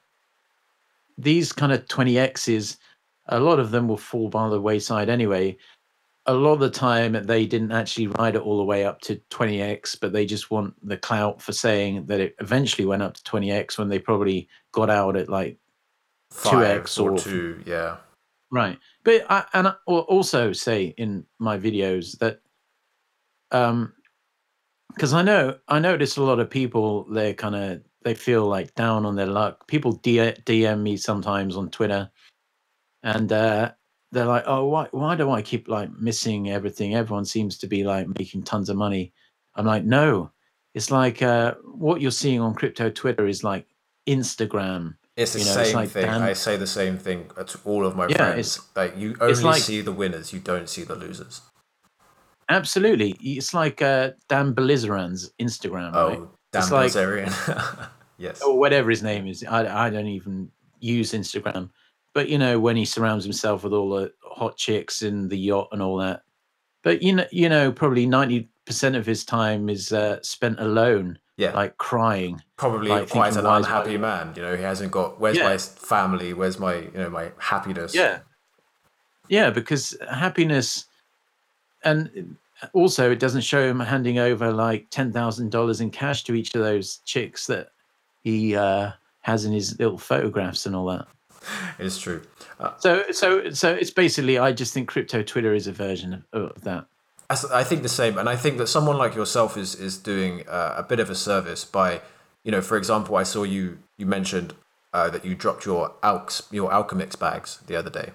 [1.18, 2.78] these kind of 20x's,
[3.26, 5.56] a lot of them will fall by the wayside anyway.
[6.28, 9.20] A lot of the time, they didn't actually ride it all the way up to
[9.30, 13.22] 20x, but they just want the clout for saying that it eventually went up to
[13.22, 15.58] 20x when they probably got out at like
[16.30, 17.96] Five 2x or or- two, yeah.
[18.50, 18.78] Right.
[19.04, 22.40] But I and I also say in my videos that
[23.50, 23.92] um
[24.92, 28.74] because I know I notice a lot of people they kind of they feel like
[28.74, 29.66] down on their luck.
[29.66, 32.10] People DM me sometimes on Twitter
[33.02, 33.72] and uh
[34.12, 36.94] they're like, "Oh, why why do I keep like missing everything?
[36.94, 39.12] Everyone seems to be like making tons of money."
[39.54, 40.30] I'm like, "No.
[40.74, 43.66] It's like uh what you're seeing on crypto Twitter is like
[44.06, 46.04] Instagram It's the You know, it's same like thing.
[46.06, 48.56] Dan- I say the same thing to all of my Yeah, friends.
[48.58, 51.40] it's- Like you only like- see the winners, you don't see the losers.
[52.48, 53.16] Absolutely.
[53.20, 56.18] It's like uh, Dan Bilzerian's Instagram, right?
[56.18, 56.92] Oh, Dan It's like-
[58.18, 58.42] yes.
[58.42, 59.44] Or whatever his name is.
[59.44, 61.70] I, I don't even use Instagram.
[62.16, 65.68] But, you know, when he surrounds himself with all the hot chicks and the yacht
[65.70, 66.22] and all that.
[66.82, 68.48] But, you know, you know probably 90%
[68.96, 71.52] of his time is uh, spent alone, Yeah.
[71.52, 72.40] like crying.
[72.56, 74.32] Probably like quite an why is my- unhappy man.
[74.34, 75.44] You know, he hasn't got where's Yeah.
[75.50, 77.94] my family, where's my you know, my happiness.
[77.94, 78.20] Yeah.
[79.28, 80.86] Yeah, because happiness
[81.84, 82.36] and
[82.72, 86.54] also it doesn't show him handing over like ten thousand dollars in cash to each
[86.54, 87.72] of those chicks that
[88.22, 91.06] he uh, has in his little photographs and all that.
[91.78, 92.22] It's true.
[92.58, 96.42] Uh, So so so it's basically I just think crypto Twitter is a version of,
[96.56, 96.86] of that.
[97.28, 100.74] I think the same, and I think that someone like yourself is is doing uh,
[100.76, 102.00] a bit of a service by,
[102.44, 104.54] you know, for example, I saw you you mentioned
[104.92, 108.12] uh, that you dropped your alks your Alchemix bags the other day.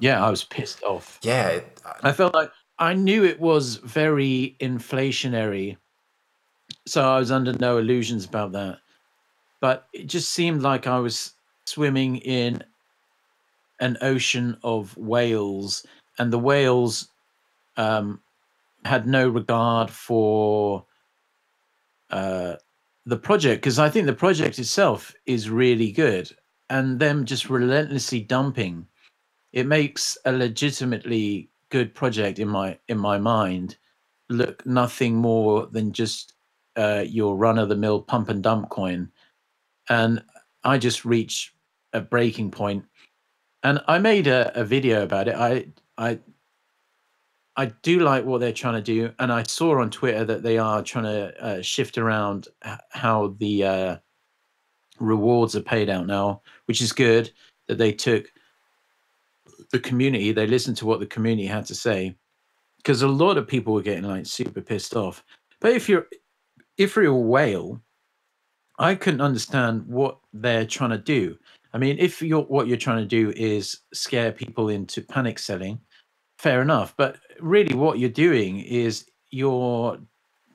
[0.00, 1.18] Yeah, I was pissed off.
[1.22, 5.76] Yeah, it, I felt like I knew it was very inflationary,
[6.86, 8.78] so I was under no illusions about that.
[9.60, 11.32] But it just seemed like I was
[11.66, 12.62] swimming in
[13.80, 15.86] an ocean of whales,
[16.18, 17.08] and the whales
[17.76, 18.20] um,
[18.84, 20.86] had no regard for
[22.10, 22.54] uh,
[23.04, 26.30] the project because I think the project itself is really good,
[26.70, 28.86] and them just relentlessly dumping,
[29.52, 33.76] it makes a legitimately good project in my in my mind.
[34.28, 36.32] Look nothing more than just
[36.76, 39.10] uh, your run of the mill pump and dump coin,
[39.88, 40.22] and
[40.64, 41.54] I just reach
[41.96, 42.84] a breaking point,
[43.62, 45.34] and I made a, a video about it.
[45.34, 46.18] I I
[47.56, 50.58] I do like what they're trying to do, and I saw on Twitter that they
[50.58, 52.48] are trying to uh, shift around
[52.90, 53.96] how the uh,
[55.00, 57.30] rewards are paid out now, which is good.
[57.68, 58.30] That they took
[59.72, 62.14] the community, they listened to what the community had to say,
[62.76, 65.24] because a lot of people were getting like super pissed off.
[65.60, 66.06] But if you're
[66.76, 67.80] if you're a whale,
[68.78, 71.38] I couldn't understand what they're trying to do.
[71.76, 75.78] I mean, if you're what you're trying to do is scare people into panic selling,
[76.38, 76.94] fair enough.
[76.96, 79.98] But really, what you're doing is you're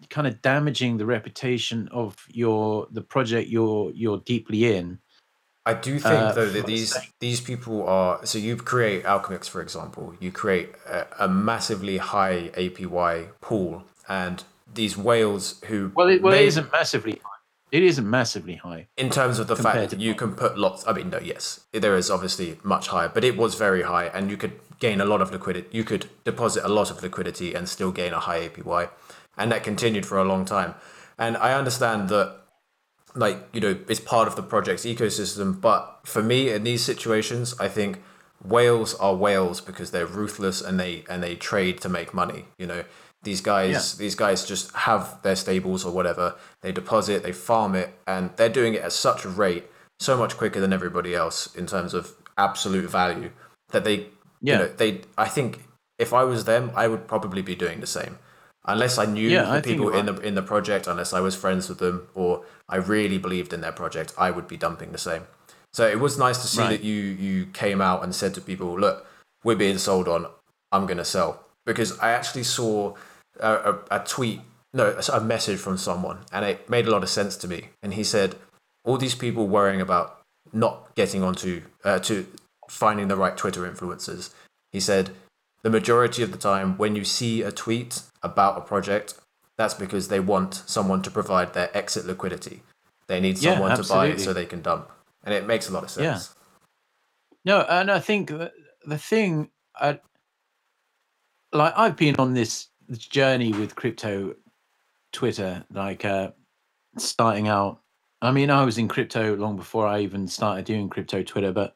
[0.09, 4.97] kind of damaging the reputation of your the project you're you're deeply in.
[5.63, 9.61] I do think uh, though that these these people are so you create Alchemix for
[9.61, 16.23] example, you create a, a massively high APY pool, and these whales who well, it,
[16.23, 17.21] well, may, it isn't massively
[17.71, 20.85] it isn't massively high in terms of the fact that you can put lots.
[20.85, 24.29] I mean, no, yes, there is obviously much higher, but it was very high, and
[24.29, 25.67] you could gain a lot of liquidity.
[25.71, 28.89] You could deposit a lot of liquidity and still gain a high APY,
[29.37, 30.75] and that continued for a long time.
[31.17, 32.35] And I understand that,
[33.15, 35.61] like you know, it's part of the project's ecosystem.
[35.61, 38.01] But for me, in these situations, I think
[38.43, 42.47] whales are whales because they're ruthless and they and they trade to make money.
[42.57, 42.83] You know,
[43.23, 43.99] these guys, yeah.
[43.99, 46.35] these guys just have their stables or whatever.
[46.61, 49.65] They deposit, they farm it, and they're doing it at such a rate,
[49.99, 53.31] so much quicker than everybody else in terms of absolute value
[53.69, 54.07] that they,
[54.41, 54.53] yeah.
[54.53, 55.01] you know, they.
[55.17, 55.63] I think
[55.99, 58.17] if I was them, I would probably be doing the same,
[58.65, 61.35] unless I knew yeah, the I people in the in the project, unless I was
[61.35, 64.97] friends with them, or I really believed in their project, I would be dumping the
[64.97, 65.23] same.
[65.73, 66.69] So it was nice to see right.
[66.69, 69.05] that you you came out and said to people, look,
[69.43, 70.25] we're being sold on.
[70.71, 72.95] I'm going to sell because I actually saw
[73.39, 74.41] a, a, tweet,
[74.73, 77.69] no, a message from someone, and it made a lot of sense to me.
[77.81, 78.35] And he said,
[78.83, 80.21] all these people worrying about
[80.53, 82.25] not getting onto uh, to
[82.69, 84.31] finding the right Twitter influencers.
[84.71, 85.11] He said,
[85.63, 89.15] the majority of the time, when you see a tweet about a project,
[89.57, 92.63] that's because they want someone to provide their exit liquidity.
[93.07, 94.89] They need someone yeah, to buy it so they can dump,
[95.23, 96.33] and it makes a lot of sense.
[97.45, 97.53] Yeah.
[97.53, 98.51] No, and I think the,
[98.85, 99.99] the thing, I,
[101.51, 104.35] like I've been on this journey with crypto
[105.11, 106.31] Twitter, like uh,
[106.97, 107.81] starting out.
[108.21, 111.75] I mean, I was in crypto long before I even started doing crypto Twitter, but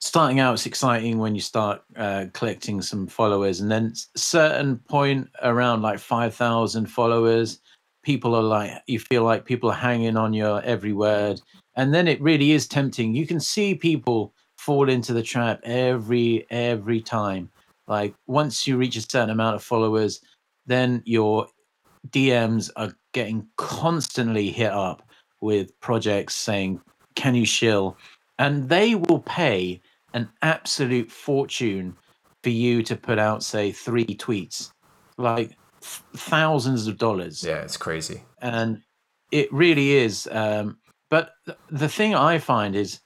[0.00, 5.28] starting out it's exciting when you start uh, collecting some followers, and then certain point
[5.42, 7.60] around like five thousand followers,
[8.02, 11.40] people are like you feel like people are hanging on your every word,
[11.76, 13.14] and then it really is tempting.
[13.14, 17.50] You can see people fall into the trap every every time
[17.86, 20.20] like once you reach a certain amount of followers,
[20.66, 21.46] then your
[22.08, 25.02] DMs are getting constantly hit up
[25.40, 26.80] with projects saying,
[27.14, 27.96] "Can you shill?"
[28.38, 29.80] And they will pay
[30.14, 31.96] an absolute fortune
[32.42, 34.72] for you to put out, say, three tweets,
[35.16, 37.42] like thousands of dollars.
[37.44, 38.22] Yeah, it's crazy.
[38.40, 38.82] And
[39.30, 40.28] it really is.
[40.30, 41.32] Um, but
[41.70, 43.00] the thing I find is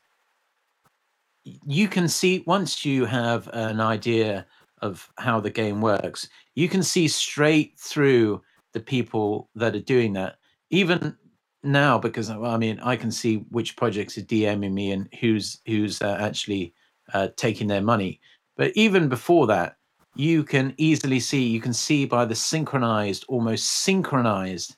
[1.45, 4.47] you can see once you have an idea
[4.87, 10.13] of how the game works, you can see straight through the people that are doing
[10.15, 10.37] that.
[10.71, 11.17] Even
[11.63, 16.01] now, because I mean, I can see which projects are DMing me and who's who's
[16.01, 16.75] uh, actually
[17.13, 18.21] uh, taking their money.
[18.57, 19.77] But even before that,
[20.15, 21.47] you can easily see.
[21.47, 24.77] You can see by the synchronized, almost synchronized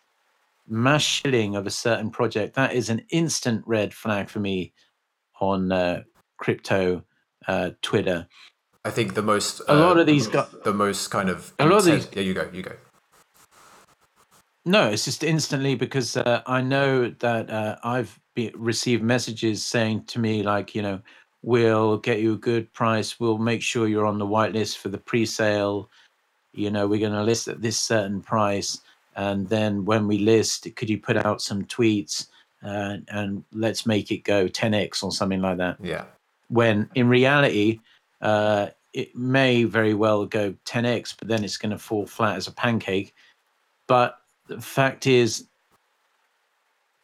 [0.66, 2.54] mass shilling of a certain project.
[2.54, 4.72] That is an instant red flag for me
[5.40, 6.02] on uh,
[6.36, 7.02] crypto
[7.46, 8.26] uh, Twitter.
[8.88, 11.66] I think the most a lot of uh, these got the most kind of a
[11.66, 12.08] lot of these.
[12.14, 12.72] Yeah, you go, you go.
[14.64, 20.04] No, it's just instantly because uh, I know that uh, I've be, received messages saying
[20.06, 21.00] to me like, you know,
[21.42, 23.20] we'll get you a good price.
[23.20, 25.90] We'll make sure you're on the whitelist for the pre-sale.
[26.54, 28.80] You know, we're going to list at this certain price,
[29.16, 32.28] and then when we list, could you put out some tweets
[32.64, 35.76] uh, and let's make it go 10x or something like that?
[35.82, 36.04] Yeah.
[36.48, 37.80] When in reality,
[38.22, 42.46] uh, it may very well go 10x, but then it's going to fall flat as
[42.46, 43.14] a pancake.
[43.86, 45.46] But the fact is,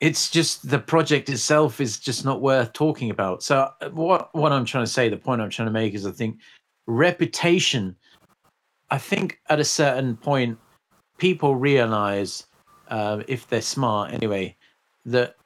[0.01, 3.43] it's just the project itself is just not worth talking about.
[3.43, 6.07] So uh, what what I'm trying to say, the point I'm trying to make is,
[6.07, 6.39] I think
[6.87, 7.97] reputation.
[8.91, 10.59] I think at a certain point,
[11.19, 12.47] people realize
[12.89, 14.57] uh, if they're smart anyway,
[15.07, 15.37] that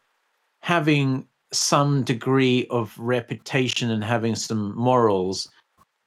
[0.60, 5.48] having some degree of reputation and having some morals,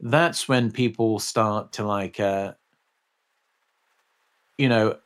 [0.01, 2.53] that's when people start to like, uh,
[4.57, 4.97] you know,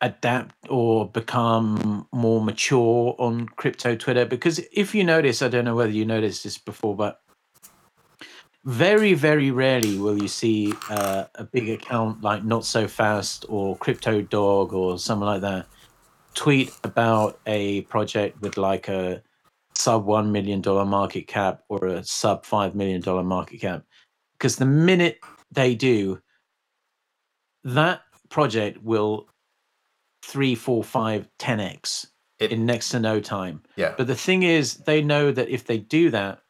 [0.00, 4.24] adapt or become more mature on crypto Twitter.
[4.24, 7.20] Because if you notice, I don't know whether you noticed this before, but
[8.64, 13.76] very, very rarely will you see uh, a big account like Not So Fast or
[13.76, 15.66] Crypto Dog or something like that
[16.36, 19.22] tweet about a project with like a
[19.74, 23.82] sub $1 million market cap or a sub $5 million market cap.
[24.38, 25.20] Because the minute
[25.50, 26.20] they do,
[27.64, 29.28] that project will
[30.22, 32.06] three, four, five, 10x
[32.38, 33.62] It- in next to no time.
[33.76, 33.94] Yeah.
[33.96, 36.42] But the thing is, they know that if they do that,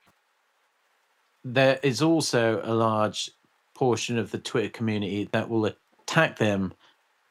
[1.45, 3.31] there is also a large
[3.75, 6.73] portion of the Twitter community that will attack them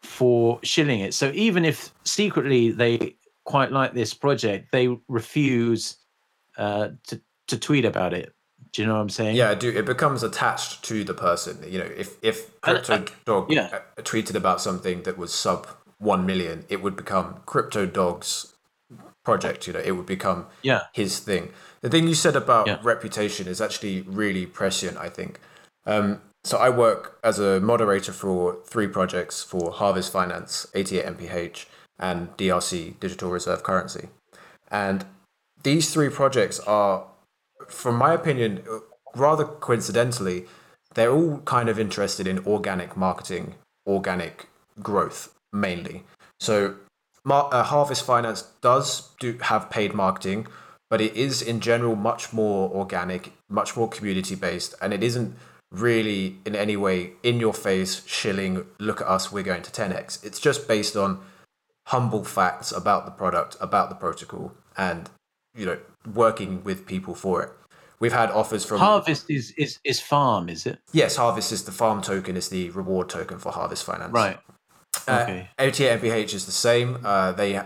[0.01, 1.13] for shilling it.
[1.13, 5.97] So even if secretly they quite like this project, they refuse
[6.57, 8.34] uh, to to tweet about it.
[8.75, 9.37] Do you know what I'm saying?
[9.37, 9.69] Yeah, I do.
[9.69, 11.63] It becomes attached to the person.
[11.65, 13.69] You know, if if Crypto and- Dog yeah.
[13.71, 15.65] uh, tweeted about something that was sub
[15.97, 18.53] one million, it would become Crypto Dog's
[19.23, 19.65] project.
[19.65, 20.81] You know, it would become Yeah.
[20.91, 21.53] his thing.
[21.79, 22.79] The thing you said about Yeah.
[22.83, 24.97] reputation is actually really prescient.
[24.97, 25.39] I think.
[25.85, 31.65] Um, so I work as a moderator for three projects for Harvest Finance, 88 MPH,
[31.97, 34.09] and DRC Digital Reserve Currency,
[34.69, 35.05] and
[35.63, 37.05] these three projects are
[37.67, 38.63] from my opinion,
[39.15, 40.45] rather coincidentally,
[40.93, 43.55] they're all kind of interested in organic marketing,
[43.87, 44.47] organic
[44.81, 46.03] growth mainly.
[46.39, 46.75] So,
[47.23, 50.47] Mar- uh, Harvest Finance does do have paid marketing,
[50.89, 55.35] but it is in general much more organic, much more community based, and it isn't
[55.71, 58.65] really in any way in your face shilling.
[58.79, 60.23] Look at us, we're going to 10x.
[60.23, 61.19] It's just based on
[61.87, 65.09] humble facts about the product, about the protocol, and
[65.55, 65.77] you know
[66.13, 67.49] working with people for it.
[67.99, 70.79] We've had offers from Harvest is is is farm, is it?
[70.91, 74.11] yes, Harvest is the farm token, is the reward token for Harvest Finance.
[74.11, 74.37] Right.
[75.07, 75.49] Uh, Okay.
[75.59, 76.99] 88 MPH is the same.
[77.03, 77.61] Uh, they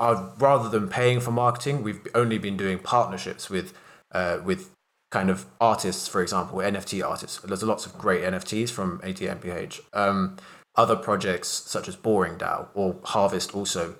[0.00, 3.72] are rather than paying for marketing, we've only been doing partnerships with
[4.12, 4.70] uh, with
[5.12, 7.38] kind of artists, for example, NFT artists.
[7.38, 9.80] There's lots of great NFTs from 88 MPH.
[9.92, 10.36] Um,
[10.74, 13.90] other projects such as Boring DAO or Harvest also,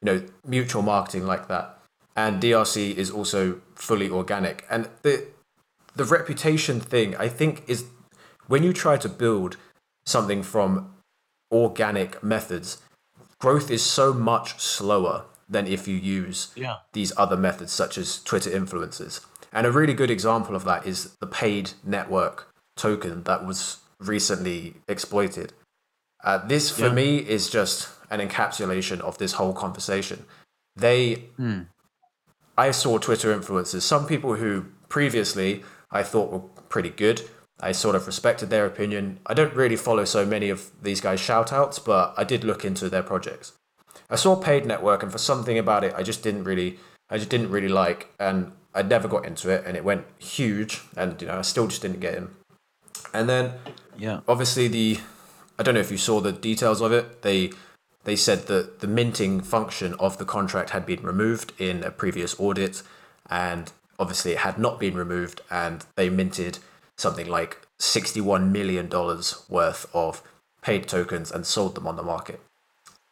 [0.00, 1.79] you know, mutual marketing like that.
[2.16, 4.64] And DRC is also fully organic.
[4.70, 5.26] And the
[5.96, 7.84] the reputation thing, I think, is
[8.46, 9.56] when you try to build
[10.06, 10.94] something from
[11.52, 12.78] organic methods,
[13.38, 16.76] growth is so much slower than if you use Yeah.
[16.92, 19.20] these other methods such as Twitter influencers.
[19.52, 22.46] And a really good example of that is the paid network
[22.76, 25.52] token that was recently exploited.
[26.22, 26.92] Uh, this, for Yeah.
[26.94, 30.24] me, is just an encapsulation of this whole conversation.
[30.76, 31.24] They,
[32.56, 37.22] I saw Twitter influencers, some people who previously I thought were pretty good.
[37.60, 39.20] I sort of respected their opinion.
[39.26, 42.64] I don't really follow so many of these guys' shout outs, but I did look
[42.64, 43.52] into their projects.
[44.08, 47.30] I saw paid network and for something about it I just didn't really I just
[47.30, 51.28] didn't really like and I never got into it and it went huge and you
[51.28, 52.28] know I still just didn't get in.
[53.12, 53.54] And then
[53.96, 54.20] Yeah.
[54.28, 55.00] obviously the
[55.58, 57.22] I don't know if you saw the details of it.
[57.22, 57.50] They
[58.04, 62.38] they said that the minting function of the contract had been removed in a previous
[62.40, 62.82] audit
[63.28, 66.58] and obviously it had not been removed and they minted
[66.96, 70.22] something like 61 million dollars worth of
[70.62, 72.40] paid tokens and sold them on the market.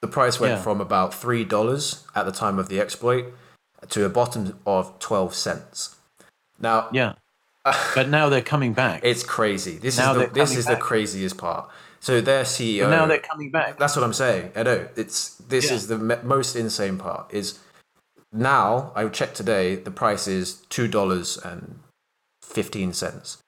[0.01, 0.63] The price went Yeah.
[0.63, 3.27] from about three dollars at the time of the exploit
[3.89, 5.97] to a bottom of twelve cents.
[6.59, 7.15] Now Yeah.
[7.95, 9.01] but now they're coming back.
[9.05, 9.77] it's crazy.
[9.79, 11.69] This Now is the, this is the craziest part.
[12.01, 12.85] So their CEO.
[12.85, 13.79] But now they're coming back.
[13.79, 14.53] That's what I'm saying.
[14.57, 15.75] I know it's this Yeah.
[15.77, 17.33] is the me- most insane part.
[17.33, 17.59] Is
[18.33, 21.81] now I checked today the price is two dollars and
[22.43, 23.39] fifteen cents.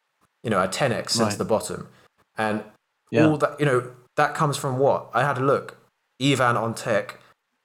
[0.43, 1.39] You know, a ten x since Right.
[1.39, 1.89] the bottom,
[2.37, 2.65] and
[3.11, 3.27] Yeah.
[3.27, 5.77] all that you know that comes from what I had a look.
[6.21, 7.19] Ivan on Tech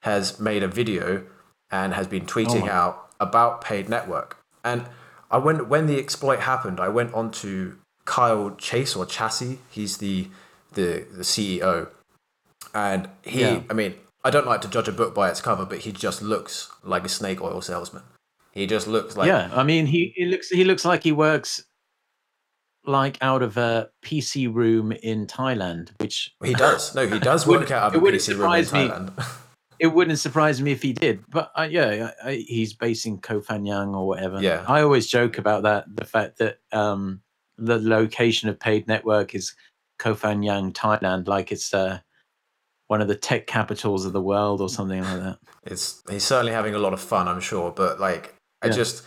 [0.04, 1.24] has made a video
[1.72, 4.38] and has been tweeting Oh out about paid network.
[4.64, 4.88] And
[5.32, 9.60] I went when the exploit happened, I went on to Kyle Chase or Chassis.
[9.70, 10.30] He's the
[10.76, 11.90] the the CEO,
[12.74, 13.42] and he.
[13.42, 13.62] Yeah.
[13.70, 16.22] I mean, I don't like to judge a book by its cover, but he just
[16.22, 18.04] looks like a snake oil salesman.
[18.52, 19.50] He just looks like yeah.
[19.54, 21.66] I mean, he, he looks he looks like he works
[22.86, 26.96] like out of a PC room in Thailand, which he does.
[26.96, 28.88] No, he does work out of a PC room in surprise me.
[28.88, 29.26] Thailand.
[29.80, 31.24] it wouldn't surprise me if he did.
[31.30, 34.42] But uh, yeah, I, I, he's based in Koh Phangan or whatever.
[34.42, 34.64] Yeah.
[34.68, 35.86] I always joke about that.
[35.94, 37.22] The fact that um,
[37.58, 39.54] the location of paid network is
[39.98, 42.00] Koh Yang Thailand, like it's uh,
[42.88, 45.40] one of the tech capitals of the world or something like that.
[45.64, 47.72] It's he's certainly having a lot of fun, I'm sure.
[47.72, 49.06] But like, I just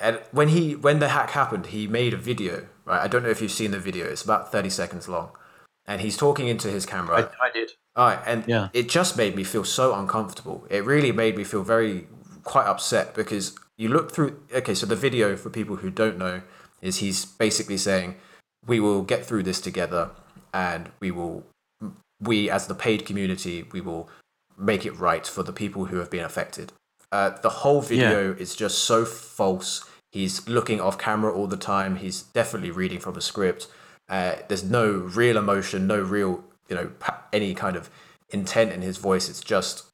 [0.00, 2.66] and when he when the hack happened, he made a video.
[2.84, 4.06] Right, I don't know if you've seen the video.
[4.06, 5.30] It's about thirty seconds long,
[5.86, 7.30] and he's talking into his camera.
[7.40, 7.70] I, I did.
[7.96, 8.68] All right, and yeah.
[8.72, 10.64] it just made me feel so uncomfortable.
[10.70, 12.06] It really made me feel very
[12.44, 14.40] quite upset because you look through.
[14.54, 16.42] Okay, so the video for people who don't know
[16.80, 18.14] is he's basically saying,
[18.66, 20.12] "We will get through this together,
[20.52, 21.44] and we will
[22.20, 24.08] we as the paid community we will
[24.58, 26.72] make it right for the people who have been affected.
[27.10, 28.42] Uh, the whole video yeah.
[28.42, 29.88] is just so false.
[30.10, 31.96] He's looking off camera all the time.
[31.96, 33.68] He's definitely reading from a script.
[34.08, 36.90] Uh, there's no real emotion, no real, you know,
[37.32, 37.88] any kind of
[38.30, 39.28] intent in his voice.
[39.28, 39.84] It's just,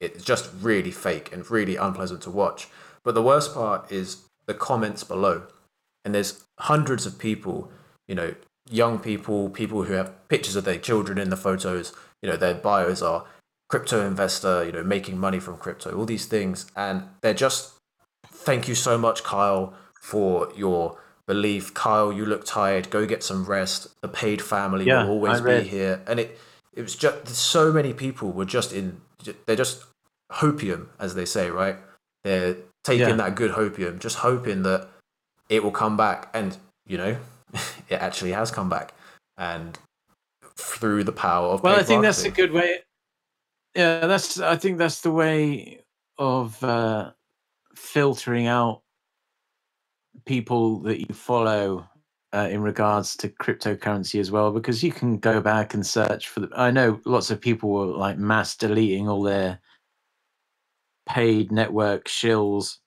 [0.00, 2.68] it's just really fake and really unpleasant to watch.
[3.04, 5.42] But the worst part is the comments below,
[6.04, 7.70] and there's hundreds of people,
[8.06, 8.34] you know,
[8.72, 11.92] young people, people who have pictures of their children in the photos,
[12.22, 13.26] you know, their bios are
[13.68, 16.66] crypto investor, you know, making money from crypto, all these things.
[16.76, 17.74] And they're just,
[18.26, 21.72] thank you so much, Kyle, for your belief.
[21.74, 22.90] Kyle, you look tired.
[22.90, 23.88] Go get some rest.
[24.02, 26.02] The paid family yeah, will always be here.
[26.06, 26.38] And it,
[26.74, 29.00] it was just, so many people were just in,
[29.46, 29.84] they're just
[30.32, 31.76] hopium, as they say, right?
[32.24, 33.16] They're taking yeah.
[33.16, 34.88] that good hopium, just hoping that
[35.48, 36.28] it will come back.
[36.34, 36.56] And,
[36.86, 37.16] you know,
[37.88, 38.94] it actually has come back,
[39.36, 39.78] and
[40.56, 42.80] through the power of well, I think that's a good way.
[43.74, 44.38] Yeah, that's.
[44.40, 45.80] I think that's the way
[46.18, 47.12] of uh,
[47.74, 48.82] filtering out
[50.26, 51.88] people that you follow
[52.32, 56.40] uh, in regards to cryptocurrency as well, because you can go back and search for
[56.40, 56.50] the.
[56.56, 59.60] I know lots of people were like mass deleting all their
[61.06, 62.78] paid network shills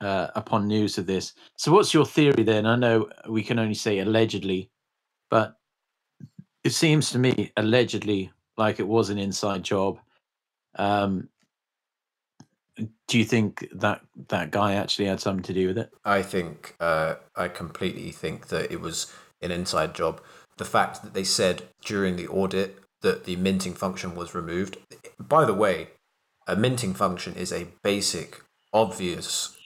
[0.00, 1.34] uh, upon news of this.
[1.56, 2.66] So, what's your theory then?
[2.66, 4.70] I know we can only say allegedly,
[5.30, 5.56] but
[6.64, 9.98] it seems to me allegedly like it was an inside job.
[10.76, 11.28] Um,
[13.08, 15.90] do you think that that guy actually had something to do with it?
[16.04, 20.22] I think uh, I completely think that it was an inside job.
[20.56, 24.76] The fact that they said during the audit that the minting function was removed.
[25.18, 25.88] By the way,
[26.46, 28.42] a minting function is a basic,
[28.72, 29.56] obvious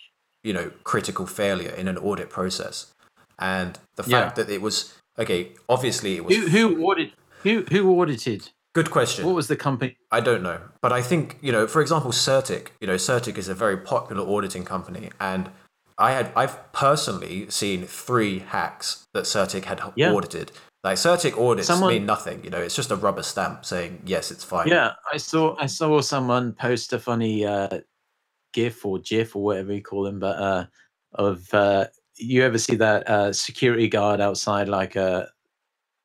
[0.44, 2.92] you know critical failure in an audit process,
[3.38, 4.44] and the fact yeah.
[4.44, 5.52] that it was okay.
[5.68, 7.12] Obviously, it was who, who audited.
[7.42, 8.50] Who who audited?
[8.74, 9.24] Good question.
[9.24, 9.96] What was the company?
[10.10, 11.66] I don't know, but I think you know.
[11.66, 12.68] For example, CertiK.
[12.80, 15.50] You know, CertiK is a very popular auditing company, and
[15.98, 20.12] I had I've personally seen three hacks that CertiK had yeah.
[20.12, 20.52] audited.
[20.82, 22.44] Like CertiK audits someone, mean nothing.
[22.44, 24.68] You know, it's just a rubber stamp saying yes, it's fine.
[24.68, 27.78] Yeah, I saw I saw someone post a funny uh,
[28.54, 30.66] GIF or GIF or whatever you call them, but uh,
[31.12, 31.86] of uh,
[32.16, 35.28] you ever see that uh, security guard outside like a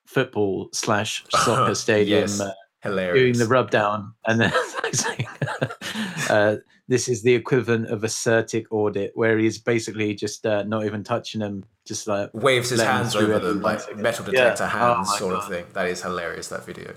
[0.05, 2.21] football slash soccer stadium?
[2.21, 2.41] yes.
[2.41, 3.37] Uh, Hilarious.
[3.37, 4.53] Doing the rub down, and then
[6.29, 6.55] uh,
[6.87, 11.03] this is the equivalent of a CertiK audit, where he's basically just uh, not even
[11.03, 14.71] touching them, just like waves his hands over them, like metal detector yeah.
[14.73, 15.43] Oh hands, oh sort God.
[15.43, 15.65] of thing.
[15.73, 16.47] That is hilarious.
[16.47, 16.93] That video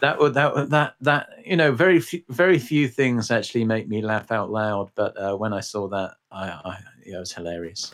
[0.00, 4.02] that would that that that you know very few, very few things actually make me
[4.02, 7.92] laugh out loud but uh, when i saw that i i it was hilarious.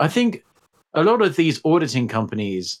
[0.00, 0.42] I think
[0.94, 2.80] a lot of these auditing companies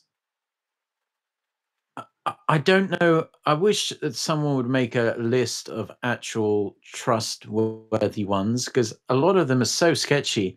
[2.48, 8.64] I don't know i wish that someone would make a list of actual trustworthy ones
[8.64, 10.56] because a lot of them are so sketchy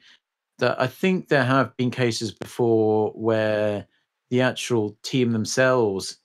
[0.59, 3.85] that i think there have been cases before where
[4.29, 6.19] the actual team themselves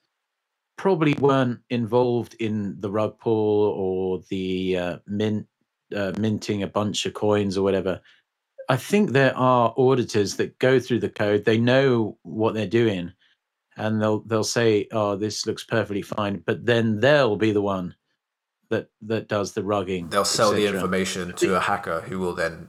[0.82, 5.46] probably weren't involved in the rug pull or the uh, mint
[5.94, 8.00] uh, minting a bunch of coins or whatever.
[8.68, 11.44] I think there are auditors that go through the code.
[11.44, 13.12] They know what they're doing,
[13.76, 17.94] and they'll they'll say, "Oh, this looks perfectly fine," but then they'll be the one
[18.70, 20.10] that that does the rugging.
[20.10, 22.66] They'll sell the information to a hacker who will then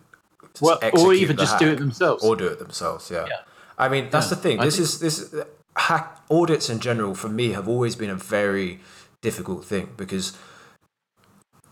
[0.61, 3.09] well, or even just do it themselves, or do it themselves.
[3.09, 3.39] Yeah, yeah.
[3.75, 4.35] I mean that's yeah.
[4.35, 4.59] the thing.
[4.59, 5.33] This is this
[5.77, 8.79] hack audits in general for me have always been a very
[9.21, 10.37] difficult thing because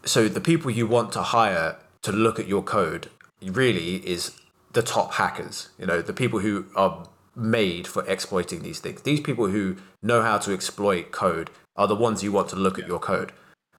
[0.05, 3.09] so the people you want to hire to look at your code
[3.41, 4.31] really is
[4.73, 9.01] the top hackers you know the people who are made for exploiting these things.
[9.01, 12.77] These people who know how to exploit code are the ones you want to look
[12.77, 13.31] at your code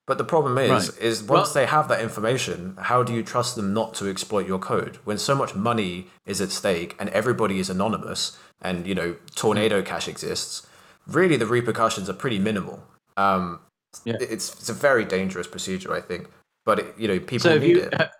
[0.06, 0.98] but the problem is right.
[1.00, 4.46] is once well, they have that information how do you trust them not to exploit
[4.46, 8.94] your code when so much money is at stake and everybody is anonymous and you
[8.94, 10.66] know tornado cash exists,
[11.06, 12.82] really the repercussions are pretty minimal.
[13.16, 13.60] Um,
[14.04, 14.16] yeah.
[14.20, 16.28] it's it's a very dangerous procedure, I think.
[16.64, 18.10] But it, you know, people so need you, it.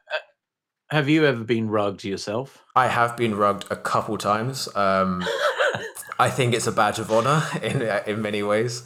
[0.91, 2.63] have you ever been rugged yourself?
[2.75, 4.69] I have been rugged a couple times.
[4.75, 5.25] Um,
[6.19, 8.83] I think it's a badge of honor in in many ways.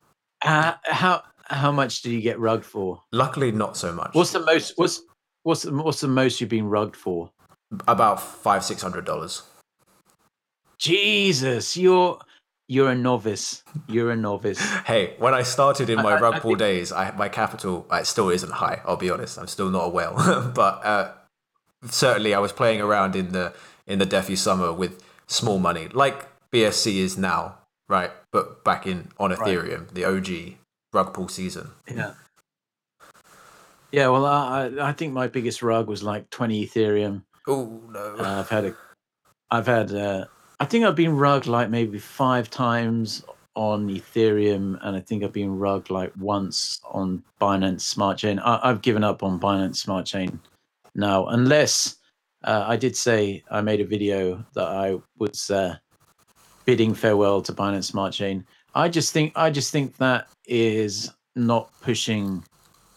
[0.44, 3.00] uh, how how much did you get rugged for?
[3.12, 4.10] Luckily, not so much.
[4.14, 4.72] What's the most?
[4.76, 5.02] What's
[5.42, 7.30] what's the, what's the most you've been rugged for?
[7.88, 9.42] About five six hundred dollars.
[10.78, 12.18] Jesus, you're
[12.68, 13.62] you're a novice.
[13.88, 14.60] You're a novice.
[14.84, 17.96] Hey, when I started in my I- rug pull think- days, I my capital uh,
[17.96, 18.80] it still isn't high.
[18.84, 19.38] I'll be honest.
[19.38, 20.14] I'm still not a whale,
[20.54, 21.12] but uh,
[21.88, 23.52] certainly I was playing around in the
[23.86, 28.10] in the Defi summer with small money, like BSC is now, right?
[28.32, 30.56] But back in on Ethereum, the OG
[30.92, 31.70] rug pull season.
[31.90, 32.14] Yeah.
[33.92, 37.22] Yeah, well, I I think my biggest rug was like twenty Ethereum.
[37.46, 38.16] Oh no!
[38.18, 38.76] Uh, I've had a,
[39.50, 40.24] I've had, uh,
[40.58, 43.24] I think I've been rugged like maybe five times
[43.54, 48.38] on Ethereum, and I think I've been rugged like once on Binance Smart Chain.
[48.40, 50.40] I, I've given up on Binance Smart Chain
[50.94, 51.96] now, unless
[52.44, 55.76] uh, I did say I made a video that I was uh,
[56.64, 58.44] bidding farewell to Binance Smart Chain.
[58.74, 62.42] I just think, I just think that is not pushing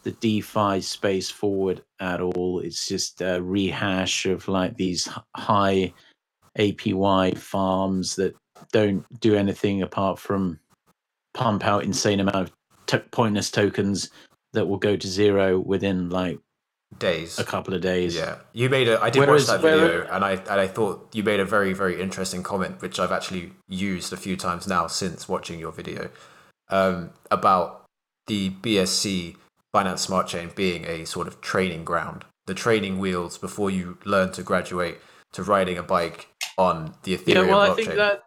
[0.04, 2.60] the DeFi space forward at all.
[2.62, 5.94] It's just a rehash of like these high
[6.58, 8.36] APY farms that
[8.72, 10.60] don't do anything apart from
[11.34, 12.52] pump out insane amount of
[12.88, 14.10] to- pointless tokens
[14.54, 16.40] that will go to zero within like
[16.98, 17.38] Days.
[17.38, 18.16] a couple of days.
[18.16, 19.00] Yeah, you made a.
[19.02, 21.46] I did Whereas- watch that video, where- and I and I thought you made a
[21.46, 25.72] very very interesting comment, which I've actually used a few times now since watching your
[25.72, 26.10] video,
[26.70, 27.86] um, about
[28.28, 29.36] the BSC
[29.74, 34.32] Binance Smart Chain being a sort of training ground, the training wheels before you learn
[34.34, 34.98] to graduate
[35.34, 37.72] to riding a bike on the Ethereum yeah well blockchain.
[37.72, 38.24] i think that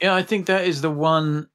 [0.00, 1.48] yeah i think that is the one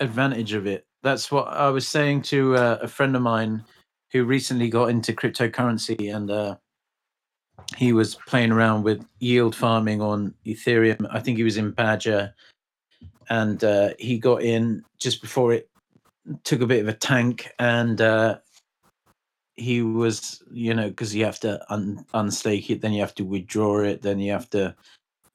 [0.00, 0.84] advantage of it.
[1.02, 3.64] That's what i was saying to uh, a friend of mine
[4.12, 6.56] who recently got into cryptocurrency and uh,
[7.76, 11.06] he was playing around with yield farming on ethereum.
[11.10, 12.34] I think he was in badger
[13.32, 15.70] and uh, he got in just before it
[16.44, 18.38] took a bit of a tank and uh,
[19.54, 23.24] he was you know because you have to un- unstake it then you have to
[23.24, 24.74] withdraw it then you have to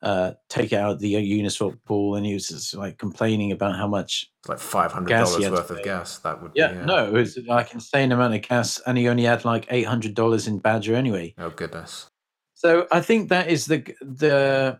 [0.03, 3.75] uh, take it out of the Uniswap pool, and he was just like complaining about
[3.75, 4.29] how much.
[4.43, 6.19] It's like five hundred dollars he had to worth of gas.
[6.19, 9.23] That would Yeah, be, no, it was like insane amount of gas, and he only
[9.23, 11.33] had like eight hundred dollars in Badger anyway.
[11.39, 12.07] Oh goodness.
[12.53, 14.79] So I think that is the the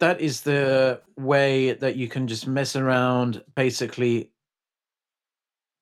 [0.00, 3.42] that is the way that you can just mess around.
[3.54, 4.30] Basically,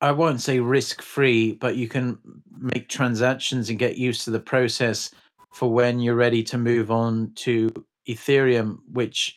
[0.01, 2.19] I won't say risk free, but you can
[2.61, 5.11] make transactions and get used to the process
[5.53, 7.73] for when you're ready to move on to
[8.09, 9.37] Ethereum, which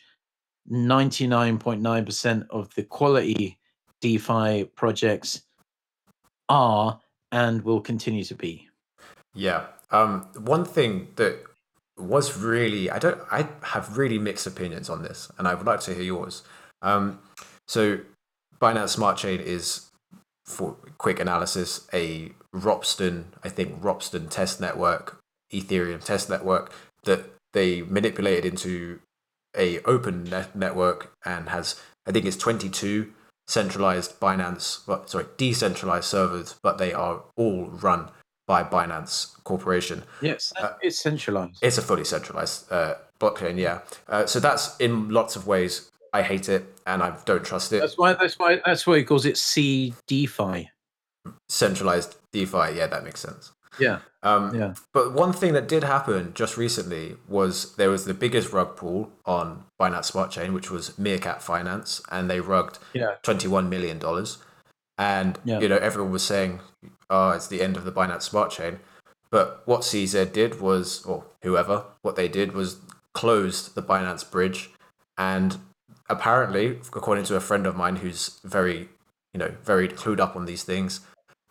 [0.70, 3.58] 99.9% of the quality
[4.00, 5.42] DeFi projects
[6.48, 8.68] are and will continue to be.
[9.34, 9.66] Yeah.
[9.90, 11.44] Um, one thing that
[12.02, 15.80] was really I don't I have really mixed opinions on this, and I would like
[15.80, 16.42] to hear yours.
[16.82, 17.20] Um,
[17.66, 18.00] so
[18.60, 19.90] Binance Smart Chain is
[20.44, 25.18] for quick analysis a Ropsten, I think Ropsten test network,
[25.52, 26.72] Ethereum test network
[27.04, 29.00] that they manipulated into
[29.56, 33.12] a open net- network and has I think it's 22
[33.46, 38.10] centralized Binance, well, sorry, decentralized servers, but they are all run
[38.46, 40.02] by Binance Corporation.
[40.20, 41.58] Yes, Uh, it's centralized.
[41.62, 43.80] It's a fully centralized uh, blockchain, yeah.
[44.08, 45.90] Uh, so that's in lots of ways.
[46.12, 47.80] I hate it and I don't trust it.
[47.80, 48.12] That's why.
[48.14, 48.60] That's why.
[48.66, 50.68] That's why he calls it C DeFi.
[51.48, 53.52] Centralized DeFi, yeah, that makes sense.
[53.78, 54.00] Yeah.
[54.22, 54.74] Um, Yeah.
[54.92, 59.10] But one thing that did happen just recently was there was the biggest rug pull
[59.24, 63.14] on Binance Smart Chain, which was Meerkat Finance, and they rugged Yeah.
[63.22, 63.98] $21 million.
[64.98, 65.60] And, Yeah.
[65.60, 66.60] you know, everyone was saying,
[67.12, 68.80] oh, it's the end of the Binance Smart Chain.
[69.30, 72.78] But what CZ did was, or whoever, what they did was
[73.14, 74.70] closed the Binance bridge.
[75.16, 75.58] And
[76.08, 78.88] apparently, according to a friend of mine who's very,
[79.32, 81.00] you know, very clued up on these things,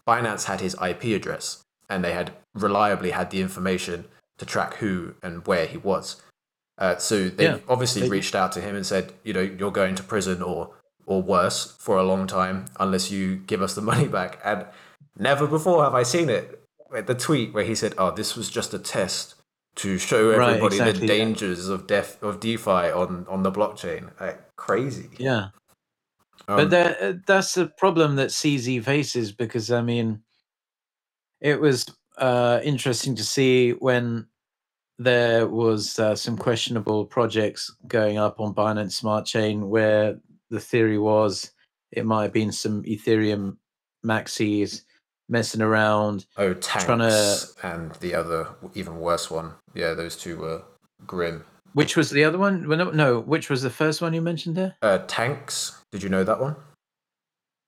[0.07, 4.05] Binance had his IP address and they had reliably had the information
[4.39, 6.21] to track who and where he was.
[6.77, 9.71] Uh, so they Yeah, obviously they- reached out to him and said, you know, you're
[9.71, 10.71] going to prison or
[11.11, 14.39] or worse for a long time unless you give us the money back.
[14.43, 14.65] And
[15.17, 16.57] never before have I seen it.
[17.05, 19.35] The tweet where he said, "Oh, this was just a test
[19.75, 21.19] to show Right, everybody exactly, the yeah.
[21.19, 25.09] dangers of def of DeFi on on the blockchain." Like, crazy.
[25.17, 25.49] Yeah.
[26.47, 30.21] Um, but that, uh, that's the problem that CZ faces because I mean,
[31.39, 31.85] it was
[32.17, 34.27] uh, interesting to see when
[34.99, 40.19] there was uh, some questionable projects going up on Binance Smart Chain where
[40.51, 41.51] the theory was
[41.91, 43.57] it might have been some Ethereum
[44.05, 44.81] maxis
[45.27, 46.25] messing around.
[46.37, 49.53] oh, tanks tryna- and the other even worse one.
[49.73, 50.63] Yeah, those two were
[51.07, 51.43] grim.
[51.73, 52.67] Which was the other one?
[52.67, 54.75] No, no, which was the first one you mentioned there?
[54.81, 55.81] Uh, tanks.
[55.91, 56.55] Did you know that one?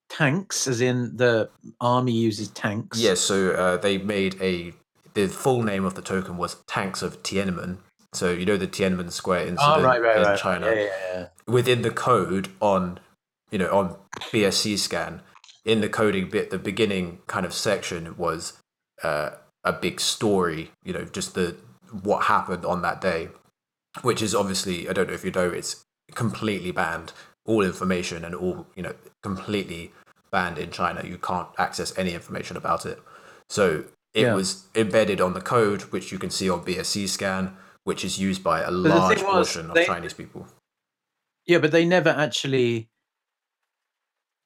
[0.10, 1.50] tanks, as in the
[1.82, 3.00] army uses tanks.
[3.00, 4.74] Yes, so uh, they made a.
[5.16, 7.78] The full name of the token was Tanks of Tiananmen.
[8.16, 10.40] So you know the Tiananmen Square incident Oh, right, right, in right.
[10.40, 10.68] China.
[10.68, 11.28] Yeah, yeah, yeah.
[11.48, 13.00] Within the code on,
[13.52, 13.96] you know, on
[14.32, 15.22] BSC scan,
[15.66, 18.54] in the coding bit, the beginning kind of section was
[19.04, 19.32] uh,
[19.64, 20.72] a big story.
[20.84, 21.56] You know, just the
[22.02, 23.30] what happened on that day,
[24.02, 25.84] which is obviously I don't know if you know it's
[26.14, 27.14] completely banned.
[27.46, 29.92] All information and all you know completely
[30.32, 31.04] banned in China.
[31.06, 33.00] You can't access any information about it.
[33.50, 34.36] So it Yeah.
[34.36, 38.44] was embedded on the code, which you can see on BSC scan, which is used
[38.44, 40.48] by a large thing was, portion of Chinese people.
[41.46, 42.90] Yeah, but they never actually.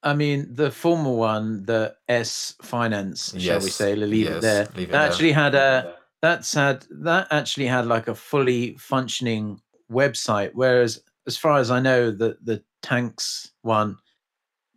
[0.03, 4.67] I mean, the former one, the S Finance, shall we say, leave yes, it there.
[4.75, 5.09] leave it that there.
[5.09, 9.59] actually had a that's had that actually had like a fully functioning
[9.91, 13.97] website, whereas as far as I know, the the tanks one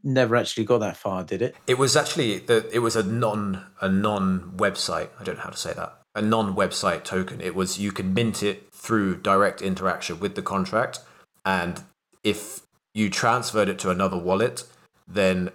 [0.02, 1.54] never actually got that far, did it?
[1.66, 5.10] It was actually the it was a non a non website.
[5.18, 5.99] I don't know how to say that.
[6.14, 7.40] A non website token.
[7.40, 10.98] It was you could mint it through direct interaction with the contract,
[11.44, 11.82] and
[12.24, 12.62] if
[12.94, 14.64] you transferred it to another wallet,
[15.06, 15.50] then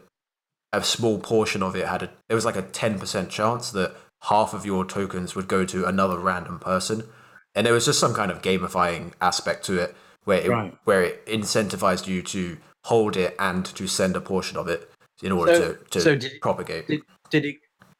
[0.71, 3.95] a small portion of it had a it was like a ten percent chance that
[4.23, 7.03] half of your tokens would go to another random person,
[7.53, 9.93] and there was just some kind of gamifying aspect to it
[10.23, 10.77] where it Right.
[10.85, 14.89] where it incentivized you to hold it and to send a portion of it
[15.21, 16.87] in order So- to, to so did- propagate.
[16.87, 17.55] Did did it?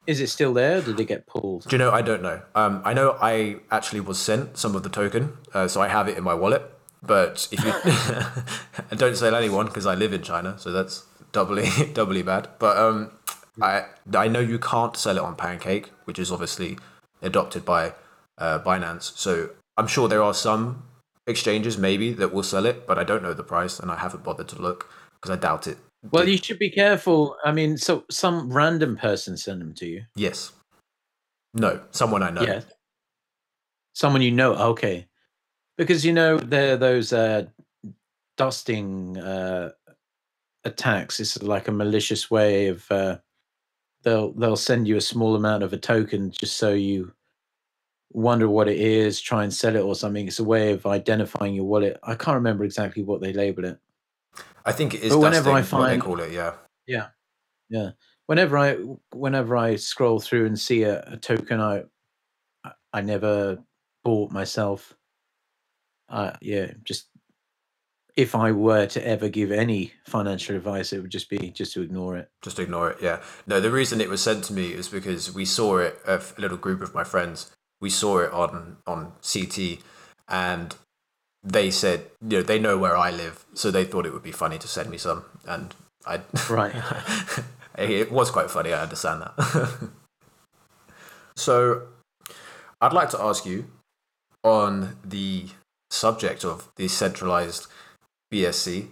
[0.07, 0.81] Is it still there?
[0.81, 1.67] Did it get pulled?
[1.67, 1.91] Do you know?
[1.91, 2.41] I don't know.
[2.53, 6.07] Um, I know I actually was sent some of the token, uh, so I have
[6.07, 6.71] it in my wallet.
[7.01, 12.23] But if you don't tell anyone because I live in China, so that's doubly doubly
[12.23, 12.49] bad.
[12.59, 13.11] But um,
[13.61, 16.77] I I know you can't sell it on Pancake, which is obviously
[17.21, 17.93] adopted by
[18.37, 19.17] uh, Binance.
[19.17, 20.83] So I'm sure there are some
[21.27, 24.23] exchanges maybe that will sell it, but I don't know the price, and I haven't
[24.23, 25.77] bothered to look because I doubt it.
[26.11, 27.35] Well, you should be careful.
[27.43, 30.03] I mean, so some random person sent them to you.
[30.15, 30.51] Yes.
[31.53, 32.41] No, someone I know.
[32.41, 32.61] Yeah.
[33.93, 34.55] Someone you know.
[34.55, 35.07] Okay.
[35.77, 37.45] Because you know there are those uh,
[38.37, 39.71] dusting uh,
[40.63, 41.19] attacks.
[41.19, 43.17] It's like a malicious way of uh,
[44.03, 47.13] they'll they'll send you a small amount of a token just so you
[48.11, 50.27] wonder what it is, try and sell it or something.
[50.27, 51.99] It's a way of identifying your wallet.
[52.03, 53.77] I can't remember exactly what they label it.
[54.66, 55.11] I think it is.
[55.13, 56.53] But whenever I dusting, what they find- call it, yeah.
[56.88, 57.07] Yeah,
[57.70, 57.91] yeah.
[58.28, 58.76] Whenever I
[59.13, 61.84] whenever I scroll through and see a, a token, I
[62.63, 63.59] I- I never
[64.03, 64.95] bought myself.
[66.09, 67.07] Uh, yeah, just
[68.16, 71.82] if I were to ever give any financial advice, it would just be just to
[71.82, 72.30] ignore it.
[72.41, 72.97] Just ignore it.
[73.01, 73.22] Yeah.
[73.45, 75.99] No, the reason it was sent to me is because we saw it.
[76.07, 77.51] A little group of my friends.
[77.82, 79.80] We saw it on on CT,
[80.30, 80.76] and
[81.45, 84.31] they said, you know, they know where I live, so they thought it would be
[84.31, 85.73] funny to send me some, and
[86.05, 86.21] I.
[86.49, 86.75] Right.
[87.77, 88.73] it was quite funny.
[88.73, 89.89] I understand that.
[91.35, 91.83] so,
[92.81, 93.67] I'd like to ask you
[94.43, 95.47] on the
[95.91, 97.67] subject of the decentralized
[98.33, 98.87] BSC.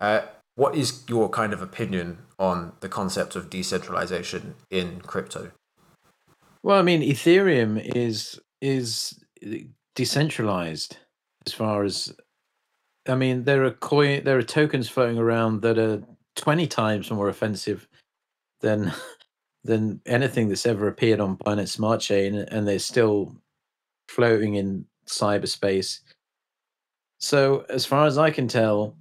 [0.00, 0.22] Uh,
[0.54, 5.50] what is your kind of opinion on the concept of decentralization in crypto?
[6.62, 9.22] Well, I mean, Ethereum is is
[9.94, 10.98] decentralized
[11.46, 12.12] as far as
[13.08, 16.02] I mean, there are coin there are tokens floating around that are
[16.34, 17.88] twenty times more offensive
[18.60, 18.92] than
[19.64, 23.34] than anything that's ever appeared on Binance Smart Chain, and they're still
[24.08, 26.00] floating in cyberspace.
[27.18, 28.96] So, as far as I can tell,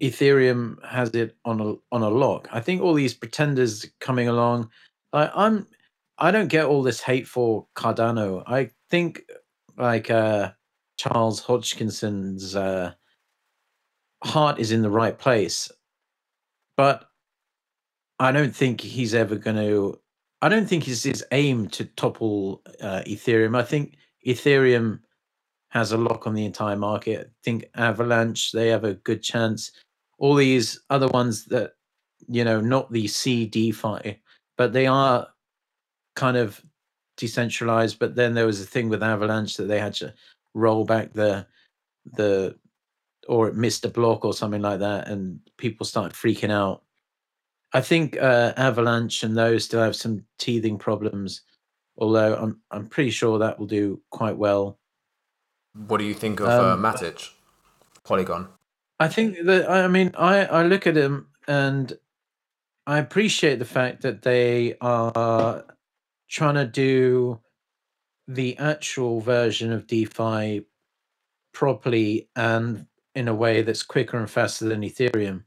[0.00, 2.48] Ethereum has it on a on a lock.
[2.52, 4.70] I think all these pretenders coming along.
[5.12, 5.66] I, I'm
[6.18, 8.42] I don't get all this hate for Cardano.
[8.46, 9.22] I think
[9.76, 10.52] like uh
[10.96, 12.92] Charles Hoskinson's uh
[14.22, 15.70] heart is in the right place.
[16.76, 17.08] But
[18.18, 20.00] I don't think he's ever going to
[20.42, 23.56] I don't think it's his aim to topple uh, Ethereum.
[23.56, 25.00] I think Ethereum
[25.70, 27.28] has a lock on the entire market.
[27.30, 29.72] I think Avalanche, they have a good chance.
[30.18, 31.72] All these other ones that,
[32.28, 34.20] you know, not the C DeFi,
[34.58, 35.28] but they are
[36.14, 36.62] kind of
[37.16, 37.98] decentralized.
[37.98, 40.12] But then there was a thing with Avalanche that they had to
[40.54, 41.46] roll back the
[42.12, 42.56] the
[43.28, 46.82] or it missed a block or something like that, and people started freaking out.
[47.72, 51.42] I think uh, Avalanche and those still have some teething problems,
[51.98, 54.78] although I'm I'm pretty sure that will do quite well.
[55.88, 57.30] What do you think of uh, Um, Matic,
[58.04, 58.48] Polygon?
[59.00, 61.98] I think that I mean I I look at them and
[62.86, 65.64] I appreciate the fact that they are
[66.28, 67.40] trying to do
[68.26, 70.64] the actual version of DeFi
[71.52, 75.44] properly and in a way that's quicker and faster than Ethereum.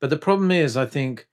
[0.00, 1.26] But the problem is, I think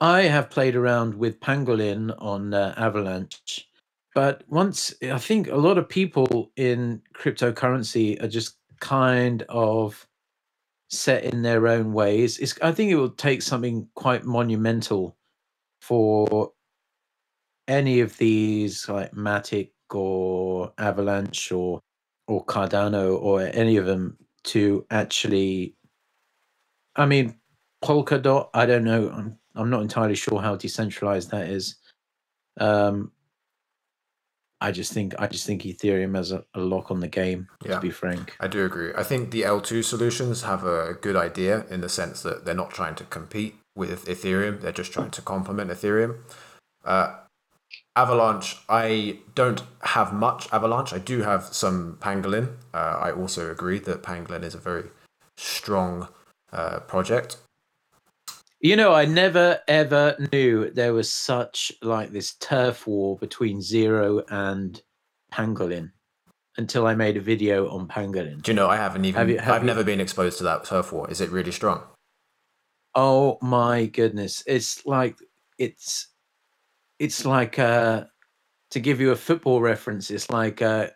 [0.00, 3.68] I have played around with Pangolin on uh, Avalanche,
[4.14, 10.06] but once I think a lot of people in cryptocurrency are just kind of
[10.90, 12.38] set in their own ways.
[12.38, 15.16] It's, I think it will take something quite monumental
[15.80, 16.52] for
[17.66, 21.80] any of these, like Matic or Avalanche or
[22.28, 25.74] or Cardano or any of them, to actually.
[26.94, 27.36] I mean,
[27.82, 28.48] Polkadot.
[28.54, 29.10] I don't know.
[29.10, 31.76] I'm I'm not entirely sure how decentralized that is.
[32.58, 33.12] Um,
[34.62, 37.48] I just think I just think Ethereum has a, a lock on the game.
[37.64, 38.92] Yeah, to be frank, I do agree.
[38.96, 42.54] I think the L two solutions have a good idea in the sense that they're
[42.54, 46.18] not trying to compete with Ethereum; they're just trying to complement Ethereum.
[46.84, 47.16] Uh,
[47.94, 50.92] Avalanche, I don't have much Avalanche.
[50.92, 52.54] I do have some Pangolin.
[52.72, 54.84] Uh, I also agree that Pangolin is a very
[55.36, 56.08] strong
[56.52, 57.36] uh, project.
[58.60, 64.22] You know, I never ever knew there was such like this turf war between Zero
[64.30, 64.80] and
[65.32, 65.90] Pangolin
[66.56, 68.42] until I made a video on Pangolin.
[68.42, 70.44] Do you know I haven't even have you, have I've you, never been exposed to
[70.44, 71.10] that turf war.
[71.10, 71.82] Is it really strong?
[72.94, 74.42] Oh my goodness.
[74.46, 75.16] It's like
[75.58, 76.08] it's
[77.02, 78.04] it's like uh
[78.70, 80.86] to give you a football reference, it's like uh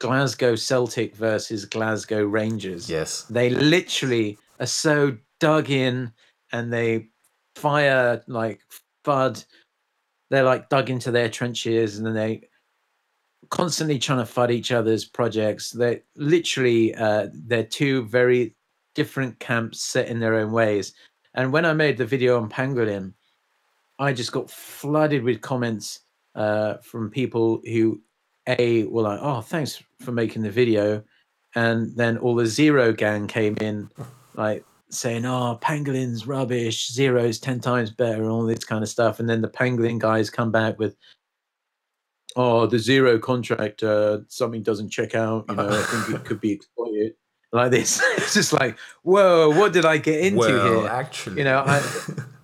[0.00, 2.90] Glasgow Celtic versus Glasgow Rangers.
[2.90, 3.22] Yes.
[3.30, 6.12] They literally are so dug in
[6.52, 7.08] and they
[7.54, 8.60] fire like
[9.04, 9.44] FUD.
[10.30, 12.48] They're like dug into their trenches and then they
[13.50, 15.70] constantly trying to FUD each other's projects.
[15.70, 18.56] They're literally uh, they're two very
[18.96, 20.92] different camps set in their own ways.
[21.34, 23.12] And when I made the video on Pangolin,
[24.00, 26.00] I just got flooded with comments
[26.34, 28.00] uh, from people who
[28.48, 31.04] a were like, "Oh, thanks for making the video,"
[31.54, 33.90] and then all the zero gang came in,
[34.34, 36.90] like saying, "Oh, Pangolin's rubbish.
[36.90, 39.20] Zero's ten times better," and all this kind of stuff.
[39.20, 40.96] And then the Pangolin guys come back with,
[42.36, 45.44] "Oh, the zero contract, uh, something doesn't check out.
[45.50, 47.14] You know, I think it could be exploited."
[47.52, 50.88] Like this, it's just like, whoa, what did I get into well, here?
[50.88, 51.82] Actually, you know, I,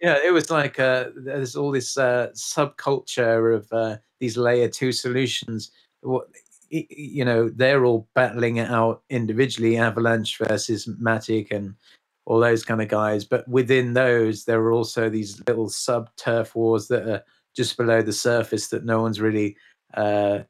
[0.00, 4.92] yeah, it was like uh, there's all this uh, subculture of uh, these layer two
[4.92, 5.70] solutions.
[6.00, 6.28] What
[6.70, 11.74] you know they're all battling it out individually avalanche versus matic and
[12.26, 16.54] all those kind of guys but within those there are also these little sub turf
[16.54, 17.22] wars that are
[17.56, 19.56] just below the surface that no one's really
[19.94, 20.40] uh,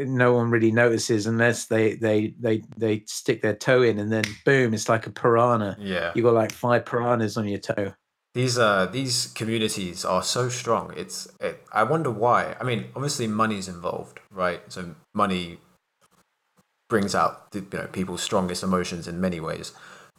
[0.00, 4.24] no one really notices unless they they they they stick their toe in and then
[4.44, 7.92] boom it's like a piranha yeah you got like five piranhas on your toe
[8.34, 10.92] these uh these communities are so strong.
[10.96, 12.54] It's it, I wonder why.
[12.60, 14.60] I mean, obviously money's involved, right?
[14.68, 15.58] So money
[16.88, 19.72] brings out the, you know people's strongest emotions in many ways,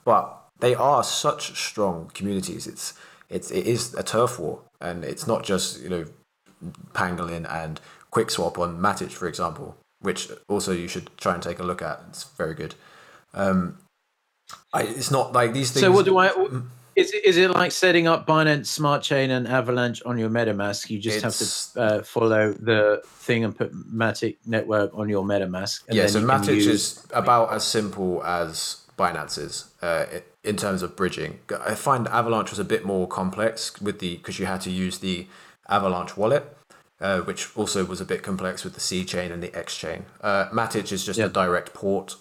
[0.04, 2.68] but they are such strong communities.
[2.68, 2.94] It's
[3.30, 6.06] it's it is a turf war, and it's not just you know
[6.94, 7.80] Pangolin and
[8.12, 12.02] QuickSwap on Matic, for example, which also you should try and take a look at.
[12.10, 12.76] It's very good.
[13.34, 13.78] Um,
[14.74, 15.82] I, it's not like these things.
[15.82, 16.30] So what do I?
[16.30, 16.68] Mm.
[16.96, 20.90] Is it, is it like setting up Binance Smart Chain and Avalanche on your MetaMask?
[20.90, 25.84] You just have to uh, follow the thing and put Matic Network on your MetaMask.
[25.90, 26.68] yeah, so Matic use...
[26.68, 30.08] is about as simple as Binance is uh,
[30.44, 31.40] in terms of bridging.
[31.66, 34.98] I find Avalanche was a bit more complex with the because you had to use
[35.00, 35.28] the
[35.70, 36.58] Avalanche wallet.
[37.02, 40.06] Uh, which also was a bit complex with the C chain and the X chain.
[40.20, 41.30] Uh, Matic is just yep.
[41.30, 42.18] a direct port,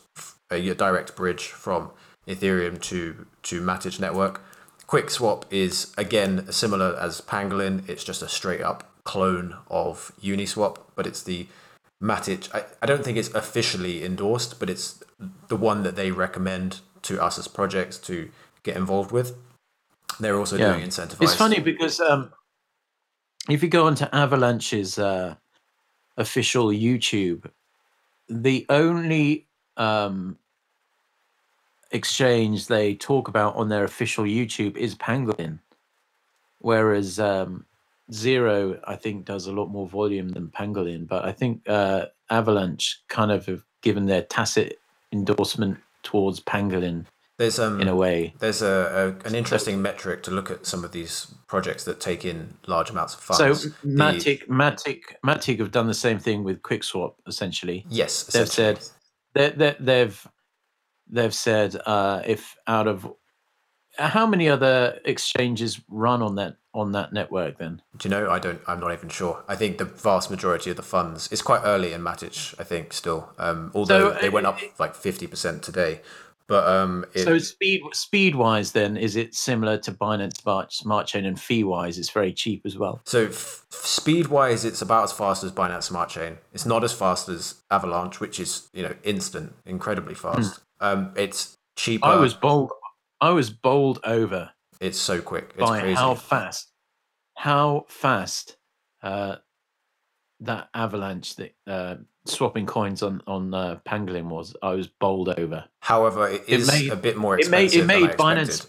[0.52, 1.90] a, direct bridge from
[2.28, 4.40] Ethereum to to Matic network.
[4.86, 7.88] QuickSwap is again similar as Pangolin.
[7.88, 11.48] It's just a straight up clone of Uniswap, but it's the
[12.00, 12.54] Matic.
[12.54, 15.02] I, I don't think it's officially endorsed, but it's
[15.48, 18.30] the one that they recommend to us as projects to
[18.62, 19.36] get involved with.
[20.20, 20.72] They're also yeah.
[20.72, 21.22] doing incentivized.
[21.22, 22.32] It's funny because um,
[23.48, 25.34] if you go onto Avalanche's uh,
[26.16, 27.50] official YouTube,
[28.28, 29.46] the only
[29.76, 30.36] um,
[31.90, 35.58] exchange they talk about on their official YouTube is Pangolin,
[36.60, 37.64] whereas um,
[38.12, 43.00] Zero I think does a lot more volume than Pangolin, but I think uh, Avalanche
[43.08, 44.78] kind of have given their tacit
[45.12, 47.06] endorsement towards Pangolin.
[47.38, 48.34] There's um in a way.
[48.40, 52.00] there's a, a an interesting so, metric to look at some of these projects that
[52.00, 53.62] take in large amounts of funds.
[53.62, 57.86] So Matic, the, Matic, Matic have done the same thing with QuickSwap essentially.
[57.88, 58.80] Yes, they've said
[59.34, 60.26] they, they, they've
[61.08, 63.08] they've said uh, if out of
[63.98, 67.82] how many other exchanges run on that on that network then?
[67.96, 68.30] Do you know?
[68.30, 69.44] I don't i'm not even sure.
[69.48, 72.92] I think the vast majority of the funds it's quite early in matic i think
[72.92, 73.32] still.
[73.38, 76.00] Um, although so, they went up like 50% today
[76.48, 81.06] But um, it, So speed speed wise, then is it similar to Binance Smart Smart
[81.06, 83.02] Chain and fee wise, it's very cheap as well.
[83.04, 86.38] So f- speed wise, it's about as fast as Binance Smart Chain.
[86.54, 90.60] It's not as fast as Avalanche, which is you know instant, incredibly fast.
[90.80, 92.06] Um, it's cheaper.
[92.06, 92.12] Hmm.
[92.12, 92.70] I was bowled.
[93.20, 95.50] I was bowled over It's so quick.
[95.50, 95.94] It's by crazy.
[95.96, 96.72] how fast,
[97.34, 98.56] how fast
[99.02, 99.36] uh,
[100.40, 101.96] that avalanche, that uh,
[102.28, 104.54] swapping coins on on uh, Pangolin was.
[104.62, 105.64] I was bowled over.
[105.80, 108.34] However, it It is made- a bit more it made- expensive it made than I
[108.44, 108.68] Binance-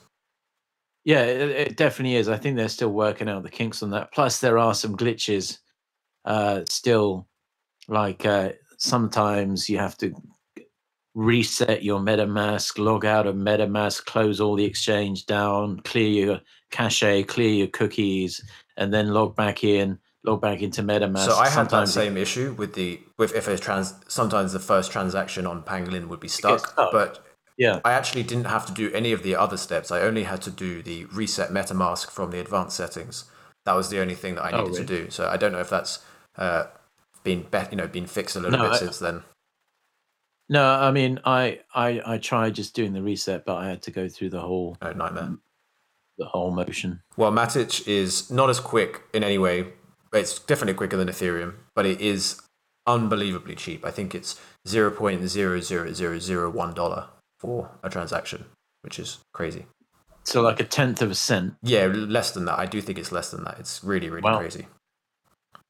[1.05, 2.27] Yeah, it, it definitely is.
[2.29, 4.11] I think they're still working out the kinks on that.
[4.13, 5.59] Plus, there are some glitches
[6.25, 7.27] uh, still.
[7.87, 10.13] Like uh, sometimes you have to
[11.15, 16.39] reset your MetaMask, log out of MetaMask, close all the exchange down, clear your
[16.71, 18.43] cache, clear your cookies,
[18.77, 21.25] and then log back in, log back into MetaMask.
[21.25, 23.93] So I had that Sometimes it- same issue with the with if a trans.
[24.07, 26.91] Sometimes the first transaction on Pangolin would be stuck, stuck.
[26.91, 27.25] but
[27.57, 29.91] yeah, I actually didn't have to do any of the other steps.
[29.91, 33.25] I only had to do the reset MetaMask from the advanced settings.
[33.65, 35.09] That was the only thing that I Oh, needed to do.
[35.09, 35.99] So I don't know if that's
[36.37, 36.65] uh,
[37.23, 39.23] been be- you know been fixed a little No, bit I- since then.
[40.49, 43.91] no, I mean, I, I, I tried just doing the reset, but I had to
[43.91, 45.37] go through the whole, Oh, nightmare.
[46.17, 47.01] the whole motion.
[47.17, 49.73] Well, Matic is not as quick in any way.
[50.13, 52.41] It's definitely quicker than Ethereum, but it is
[52.87, 53.85] unbelievably cheap.
[53.85, 57.07] I think it's zero point zero zero zero zero one dollar
[57.39, 58.45] for a transaction,
[58.81, 59.65] which is crazy.
[60.25, 61.55] So like a tenth of a cent.
[61.63, 62.59] Yeah, less than that.
[62.59, 63.57] I do think it's less than that.
[63.59, 64.39] It's really, really Wow.
[64.39, 64.67] crazy.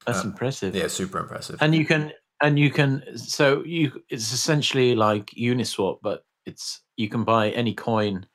[0.06, 0.74] That's Uh, impressive.
[0.74, 1.58] Yeah, super impressive.
[1.62, 2.12] and you can
[2.42, 7.74] and you can so you it's essentially like uniswap but it's you can buy any
[7.74, 8.26] coin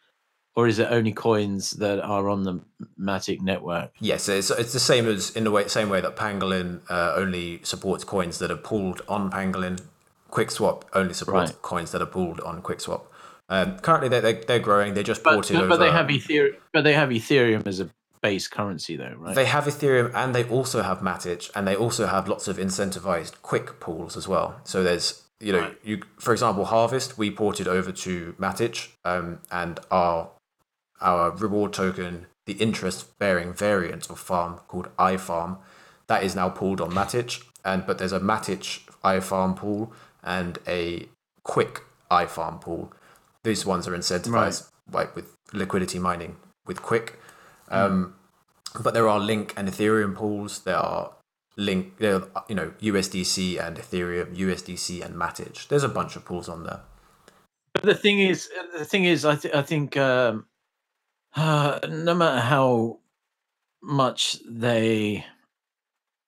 [0.56, 2.60] or is it only coins that are on the
[2.99, 6.82] matic network Yes, it's it's the same as in the way same way that Pangolin
[6.89, 9.80] uh, only supports coins that are pooled on Pangolin.
[10.32, 11.62] QuickSwap only supports Right.
[11.62, 13.01] coins that are pooled on QuickSwap.
[13.47, 14.93] Um, currently, they they they're growing.
[14.95, 15.78] They just but, ported but, over.
[15.78, 17.89] they have ethereum but they have ethereum as a
[18.22, 22.08] base currency though right They have Ethereum and they also have Matic and they also
[22.08, 24.60] have lots of incentivized quick pools as well.
[24.64, 25.78] So there's you know Right.
[25.84, 30.32] you for example Harvest we ported over to Matic um, and our
[31.02, 35.58] our reward token the interest bearing variant of farm called iFarm
[36.08, 39.91] that is now pooled on Matic and but there's a Matic iFarm pool
[40.24, 41.08] and a
[41.43, 41.82] quick
[42.12, 42.93] iFarm pool.
[43.43, 46.36] These ones are incentivized like with liquidity mining
[46.68, 47.20] with quick.
[47.70, 48.16] Um,
[48.80, 50.60] but there are Link and Ethereum pools.
[50.60, 51.12] There are
[51.58, 55.68] Link, there are, you know, USDC and Ethereum, USDC and Matic.
[55.68, 56.82] There's a bunch of pools on there.
[57.74, 60.46] but the thing is the thing is i, th- I think um
[61.36, 62.99] uh, no matter how
[63.81, 65.23] much they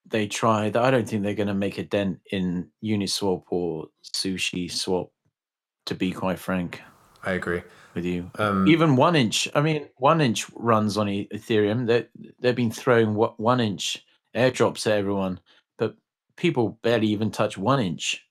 [0.06, 3.88] they try that i don't think they're going to make a dent in uniswap or
[4.04, 5.10] sushi swap
[5.86, 6.82] to be quite frank
[7.24, 7.62] I agree.
[7.94, 12.08] with you Um, even one inch i mean one inch runs on ethereum they
[12.40, 14.06] they've been throwing what one inch
[14.36, 15.40] airdrops at everyone
[15.78, 15.96] but
[16.36, 18.24] people barely even touch one inch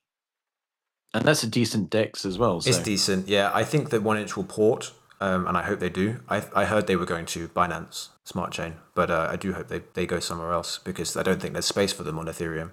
[1.13, 3.27] and that's a decent dex as well so It's decent.
[3.27, 6.19] Yeah, I think that one inch will port, um, and I hope they do.
[6.29, 9.67] I, I heard they were going to Binance Smart Chain, but uh, I do hope
[9.67, 12.71] they, they go somewhere else because I don't think there's space for them on Ethereum.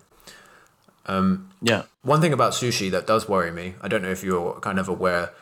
[1.63, 4.79] yeah One thing about sushi that does worry me, I don't know if you're kind
[4.79, 5.33] of aware,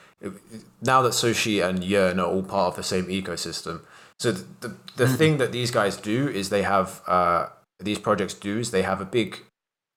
[0.80, 3.82] now that sushi and yearn are all part of the same ecosystem.
[4.18, 7.46] So the the, the thing that these guys do is they have uh,
[7.80, 9.40] these projects do is they have a big,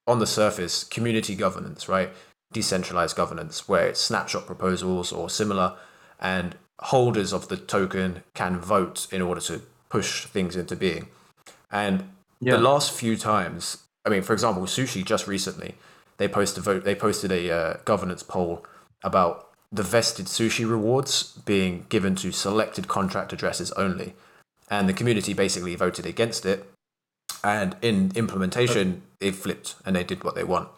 [0.08, 2.10] on the surface, community governance, right?
[2.52, 5.78] Decentralized governance where it's snapshot proposals or similar,
[6.20, 11.08] and holders of the token can vote in order to push things into being.
[11.72, 12.10] And
[12.40, 12.58] Yeah.
[12.58, 15.76] the last few times, I mean, for example, Sushi just recently,
[16.18, 16.84] they posted a vote.
[16.84, 18.66] They posted a uh, governance poll
[19.04, 24.14] about the vested sushi rewards being given to selected contract addresses only,
[24.70, 26.72] and the community basically voted against it.
[27.44, 30.70] And in implementation, it flipped, and they did what they want.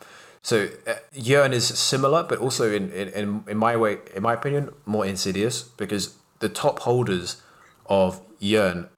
[0.42, 4.70] So uh, Yearn is similar, but also in, in, in, my way, in my opinion,
[4.86, 7.42] more insidious because the top holders
[7.88, 8.90] of Yearn,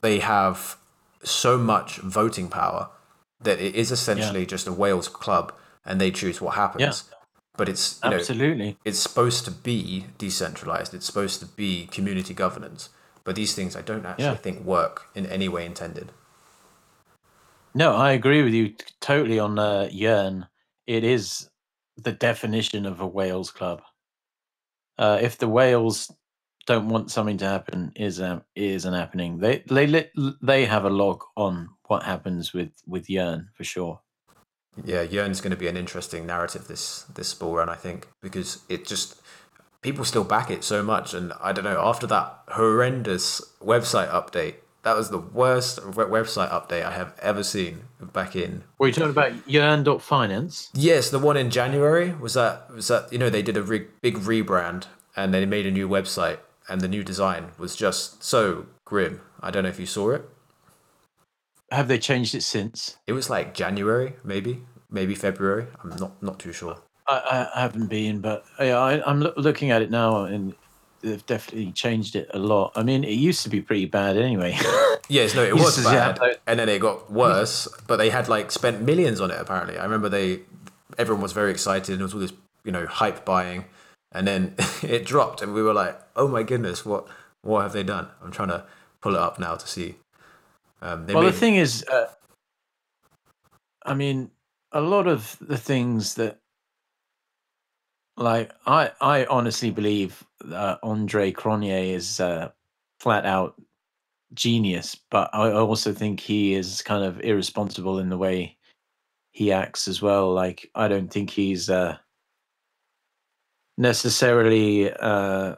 [0.00, 0.76] they have
[1.22, 2.88] so much voting power
[3.40, 5.52] that it is essentially just a whales club,
[5.84, 7.04] and they choose what happens.
[7.10, 7.16] Yeah.
[7.56, 10.92] But it's you know absolutely it's supposed to be decentralized.
[10.94, 12.90] It's supposed to be community governance.
[13.24, 14.34] But these things I don't actually Yeah.
[14.36, 16.12] think work in any way intended.
[17.74, 20.46] No, I agree with you totally on uh, Yearn.
[20.86, 21.48] It is
[21.96, 23.82] the definition of a whales club.
[24.98, 26.12] Uh, if the whales
[26.66, 29.38] don't want something to happen, is um, isn't happening.
[29.38, 30.10] They they
[30.42, 34.00] they have a log on what happens with with Yearn for sure.
[34.84, 38.62] Yeah, Yearn's going to be an interesting narrative this this bull run, I think, because
[38.68, 39.20] it just
[39.80, 41.14] people still back it so much.
[41.14, 44.56] And I don't know, after that horrendous website update,
[44.86, 48.62] that was the worst website update I have ever seen back in.
[48.78, 50.70] Were you talking about Yearn.finance?
[50.74, 53.88] Yes, the one in January was that was that you know they did a re-
[54.00, 54.84] big rebrand
[55.16, 59.22] and they made a new website and the new design was just so grim.
[59.40, 60.30] I don't know if you saw it.
[61.72, 62.96] Have they changed it since?
[63.08, 65.66] It was like January, maybe, maybe February.
[65.82, 66.76] I'm not not too sure.
[67.08, 70.54] I, I haven't been, but yeah, I, am lo- looking at it now, and
[71.06, 72.72] they've definitely changed it a lot.
[72.74, 74.58] I mean, it used to be pretty bad anyway.
[75.08, 77.68] yes, no, it was bad, and then it got worse.
[77.86, 79.40] But they had like spent millions on it.
[79.40, 80.40] Apparently, I remember they
[80.98, 81.90] everyone was very excited.
[81.90, 82.32] and There was all this
[82.64, 83.64] you know hype buying,
[84.12, 87.06] and then it dropped, and we were like, oh my goodness, what
[87.42, 88.08] what have they done?
[88.22, 88.64] I'm trying to
[89.00, 89.96] pull it up now to see.
[90.82, 91.32] Um, well, made...
[91.32, 92.08] the thing is, uh,
[93.84, 94.30] I mean,
[94.72, 96.38] a lot of the things that
[98.16, 102.50] like I, I honestly believe that Andre Cronje is uh,
[103.00, 103.60] flat out
[104.34, 108.56] genius, but I also think he is kind of irresponsible in the way
[109.32, 110.32] he acts as well.
[110.32, 111.96] Like I don't think he's uh,
[113.78, 115.56] necessarily uh,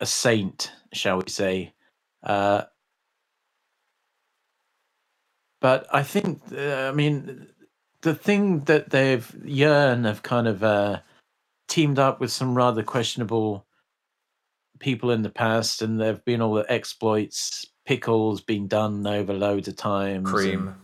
[0.00, 1.74] a saint, shall we say?
[2.22, 2.62] Uh,
[5.60, 7.48] but I think, uh, I mean,
[8.02, 11.00] the thing that they've Yearn have kind of uh,
[11.68, 13.66] teamed up with some rather questionable
[14.78, 17.66] people in the past, and there've been all the exploits.
[17.86, 20.30] Pickles been done over loads of times.
[20.30, 20.68] Cream.
[20.68, 20.76] And,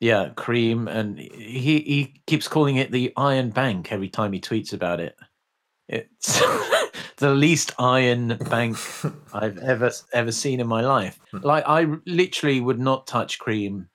[0.00, 4.72] yeah, cream, and he he keeps calling it the Iron Bank every time he tweets
[4.72, 5.16] about it.
[5.88, 6.40] It's
[7.16, 8.76] the least iron bank
[9.32, 11.18] I've ever ever seen in my life.
[11.30, 11.38] Hmm.
[11.42, 13.88] Like I literally would not touch cream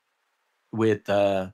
[0.72, 1.50] with uh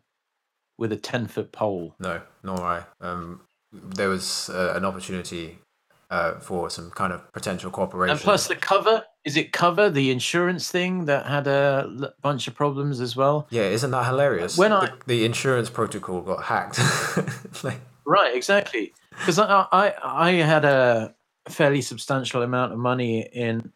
[0.79, 1.95] with a ten foot pole.
[1.99, 2.85] No, nor I.
[3.01, 3.43] Um,
[3.73, 5.59] there was uh, an opportunity
[6.11, 8.13] uh, for some kind of potential cooperation.
[8.13, 12.55] And plus the cover, is it cover the insurance thing that had a bunch of
[12.55, 13.47] problems as well?
[13.51, 14.57] Yeah, isn't that hilarious?
[14.57, 16.81] When the, I the insurance protocol got hacked.
[17.65, 17.81] like...
[18.07, 18.95] Right, exactly.
[19.11, 21.15] Because I, I I had a
[21.49, 23.73] fairly substantial amount of money in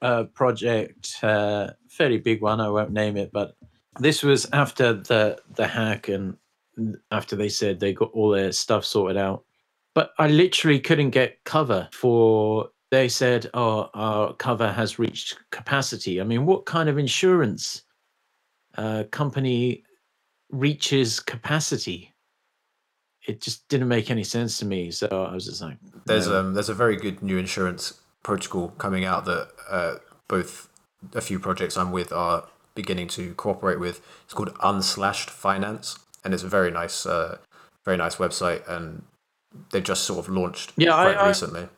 [0.00, 2.60] a project, uh, fairly big one.
[2.60, 3.56] I won't name it, but
[4.00, 6.36] this was after the the hack and
[7.10, 9.44] after they said they got all their stuff sorted out.
[9.94, 12.70] But I literally couldn't get cover for.
[12.90, 17.82] They said, "Oh, our cover has reached capacity." I mean, what kind of insurance
[18.76, 19.84] uh, company
[20.50, 22.12] reaches capacity?
[23.26, 24.90] It just didn't make any sense to me.
[24.90, 26.40] So I was just like, "There's no.
[26.40, 29.96] um, there's a very good new insurance protocol coming out that uh,
[30.28, 30.68] both
[31.14, 34.00] a few projects I'm with are beginning to cooperate with.
[34.24, 37.38] It's called Unslashed Finance, and it's a very nice, uh,
[37.84, 39.04] very nice website, and
[39.70, 41.68] they've just sort of launched yeah, quite I, recently.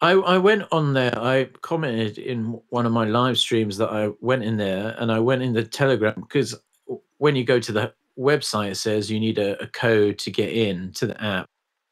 [0.00, 1.18] I, I went on there.
[1.18, 5.18] I commented in one of my live streams that I went in there, and I
[5.18, 6.54] went in the Telegram because
[7.18, 10.52] when you go to the website, it says you need a, a code to get
[10.52, 11.46] in to the app.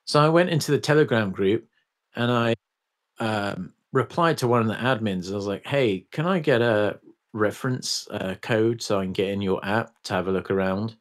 [0.05, 1.69] So I went into the Telegram group,
[2.15, 2.55] and I
[3.19, 5.33] um, replied to one of the admins.
[5.33, 7.01] I was like, "Hey, can I get a
[7.33, 10.97] reference uh, code so I can get in your app to have a look around?"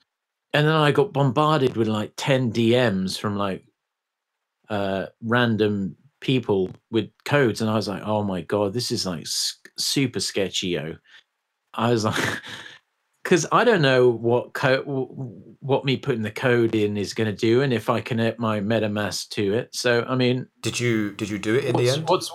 [0.55, 3.65] And then I got bombarded with like 10 DMs from like
[4.69, 7.59] uh, random people with codes.
[7.59, 9.27] And I was like, oh my God, this is like
[9.77, 10.79] super sketchy.
[10.79, 12.23] I was like,
[13.23, 14.85] because I don't know what code,
[15.59, 18.61] what me putting the code in is going to do, and if I connect my
[18.61, 19.75] MetaMask to it.
[19.75, 22.07] So, I mean, did you did you do it in the end?
[22.07, 22.31] What's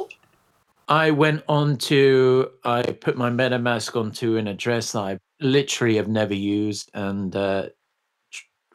[0.89, 6.09] I went on to I put my MetaMask onto an address that I literally have
[6.09, 7.68] never used, and uh,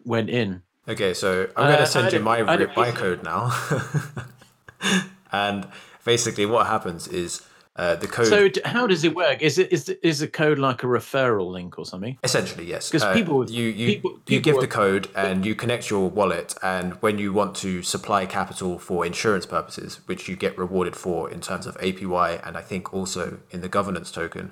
[0.06, 0.62] went in.
[0.88, 3.51] Okay, so I'm going to uh, send you my my code now,
[5.32, 5.68] and
[6.06, 7.41] basically what happens is
[7.78, 8.28] uh, the code.
[8.28, 9.41] So how does it work?
[9.41, 12.18] Is it is is the code like a referral link or something?
[12.24, 12.89] Essentially, yes.
[12.89, 15.89] Because uh, people you you people, you people give are, the code and you connect
[15.89, 20.58] your wallet, and when you want to supply capital for insurance purposes, which you get
[20.58, 24.51] rewarded for in terms of APY, and I think also in the governance token,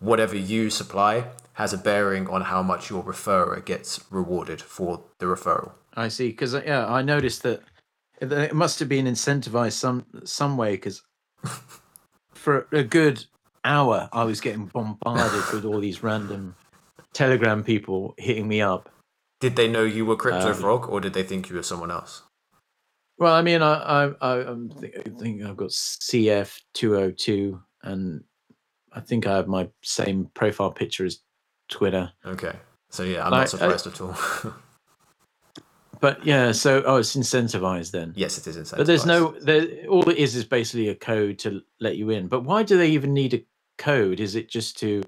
[0.00, 1.24] whatever you supply
[1.58, 5.72] has a bearing on how much your referrer gets rewarded for the referral.
[5.94, 6.28] I see.
[6.28, 7.62] Because uh, yeah, I noticed that
[8.20, 10.74] it must have been incentivized some some way.
[10.74, 11.02] Because
[12.30, 13.24] for a good
[13.64, 16.54] hour, I was getting bombarded with all these random
[17.12, 18.88] Telegram people hitting me up.
[19.40, 21.90] Did they know you were Crypto um, Frog, or did they think you were someone
[21.90, 22.22] else?
[23.18, 24.56] Well, I mean, I I, I, I
[25.18, 28.22] think I've got CF two hundred two, and
[28.92, 31.18] I think I have my same profile picture as
[31.68, 32.12] Twitter.
[32.24, 32.56] Okay.
[32.90, 34.16] So yeah, I'm not surprised at all.
[36.00, 38.12] but yeah, so oh, it's incentivized then.
[38.16, 38.76] Yes, it is incentivized.
[38.76, 39.86] But there's no there.
[39.88, 42.28] All it is is basically a code to let you in.
[42.28, 43.44] But why do they even need a
[43.76, 44.20] code?
[44.20, 45.02] Is it just to?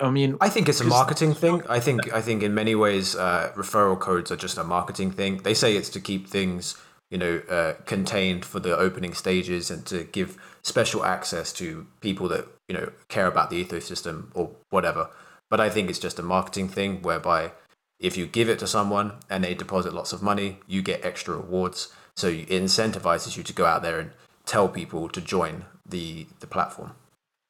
[0.00, 1.62] I mean, I think it's a marketing thing.
[1.68, 5.38] I think I think in many ways uh, referral codes are just a marketing thing.
[5.38, 6.76] They say it's to keep things
[7.10, 12.28] you know uh, contained for the opening stages and to give special access to people
[12.28, 15.10] that you know care about the ecosystem or whatever.
[15.50, 17.52] But I think it's just a marketing thing whereby
[17.98, 21.36] if you give it to someone and they deposit lots of money, you get extra
[21.36, 21.88] rewards.
[22.16, 24.10] So it incentivizes you to go out there and
[24.44, 26.92] tell people to join the the platform.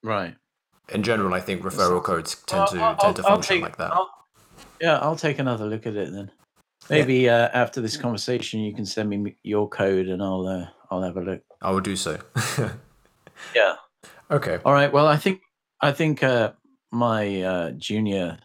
[0.03, 0.37] right.
[0.91, 3.77] In general, I think referral codes tend to I'll- tend to I'll function take- like
[3.77, 3.93] that.
[3.93, 4.11] I'll-
[4.81, 6.31] yeah, I'll take another look at it then.
[6.89, 11.03] Maybe uh, after this conversation, you can send me your code and I'll uh, I'll
[11.03, 11.43] have a look.
[11.61, 12.19] I will do so.
[13.55, 13.77] Yeah.
[14.31, 14.59] okay.
[14.65, 14.93] All right.
[14.93, 15.41] Well, I think
[15.81, 16.53] I think uh,
[16.91, 18.39] my uh, junior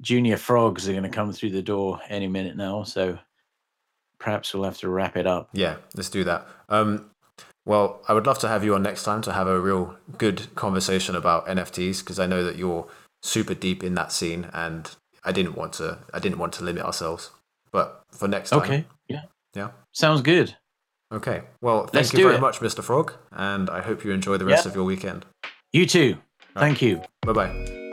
[0.00, 2.82] junior frogs are going to come through the door any minute now.
[2.82, 3.18] So
[4.18, 5.48] perhaps we'll have to wrap it up.
[5.52, 6.46] Yeah, let's do that.
[6.68, 7.10] Um,
[7.64, 10.54] well, I would love to have you on next time to have a real good
[10.54, 12.86] conversation about NFTs because I know that you're
[13.22, 15.98] super deep in that scene, and I didn't want to.
[16.14, 17.30] I didn't want to limit ourselves.
[17.72, 18.84] But for next time, Okay.
[19.08, 19.22] Yeah.
[19.54, 19.70] Yeah.
[19.92, 20.54] Sounds good.
[21.12, 21.42] Okay.
[21.60, 22.40] Well, thank Let's you very it.
[22.40, 22.82] much, Mr.
[22.84, 24.70] Frog, and I hope you enjoy the rest Yeah.
[24.70, 25.26] of your weekend.
[25.72, 26.18] You too.
[26.58, 27.02] Thank you.
[27.22, 27.85] Bye bye.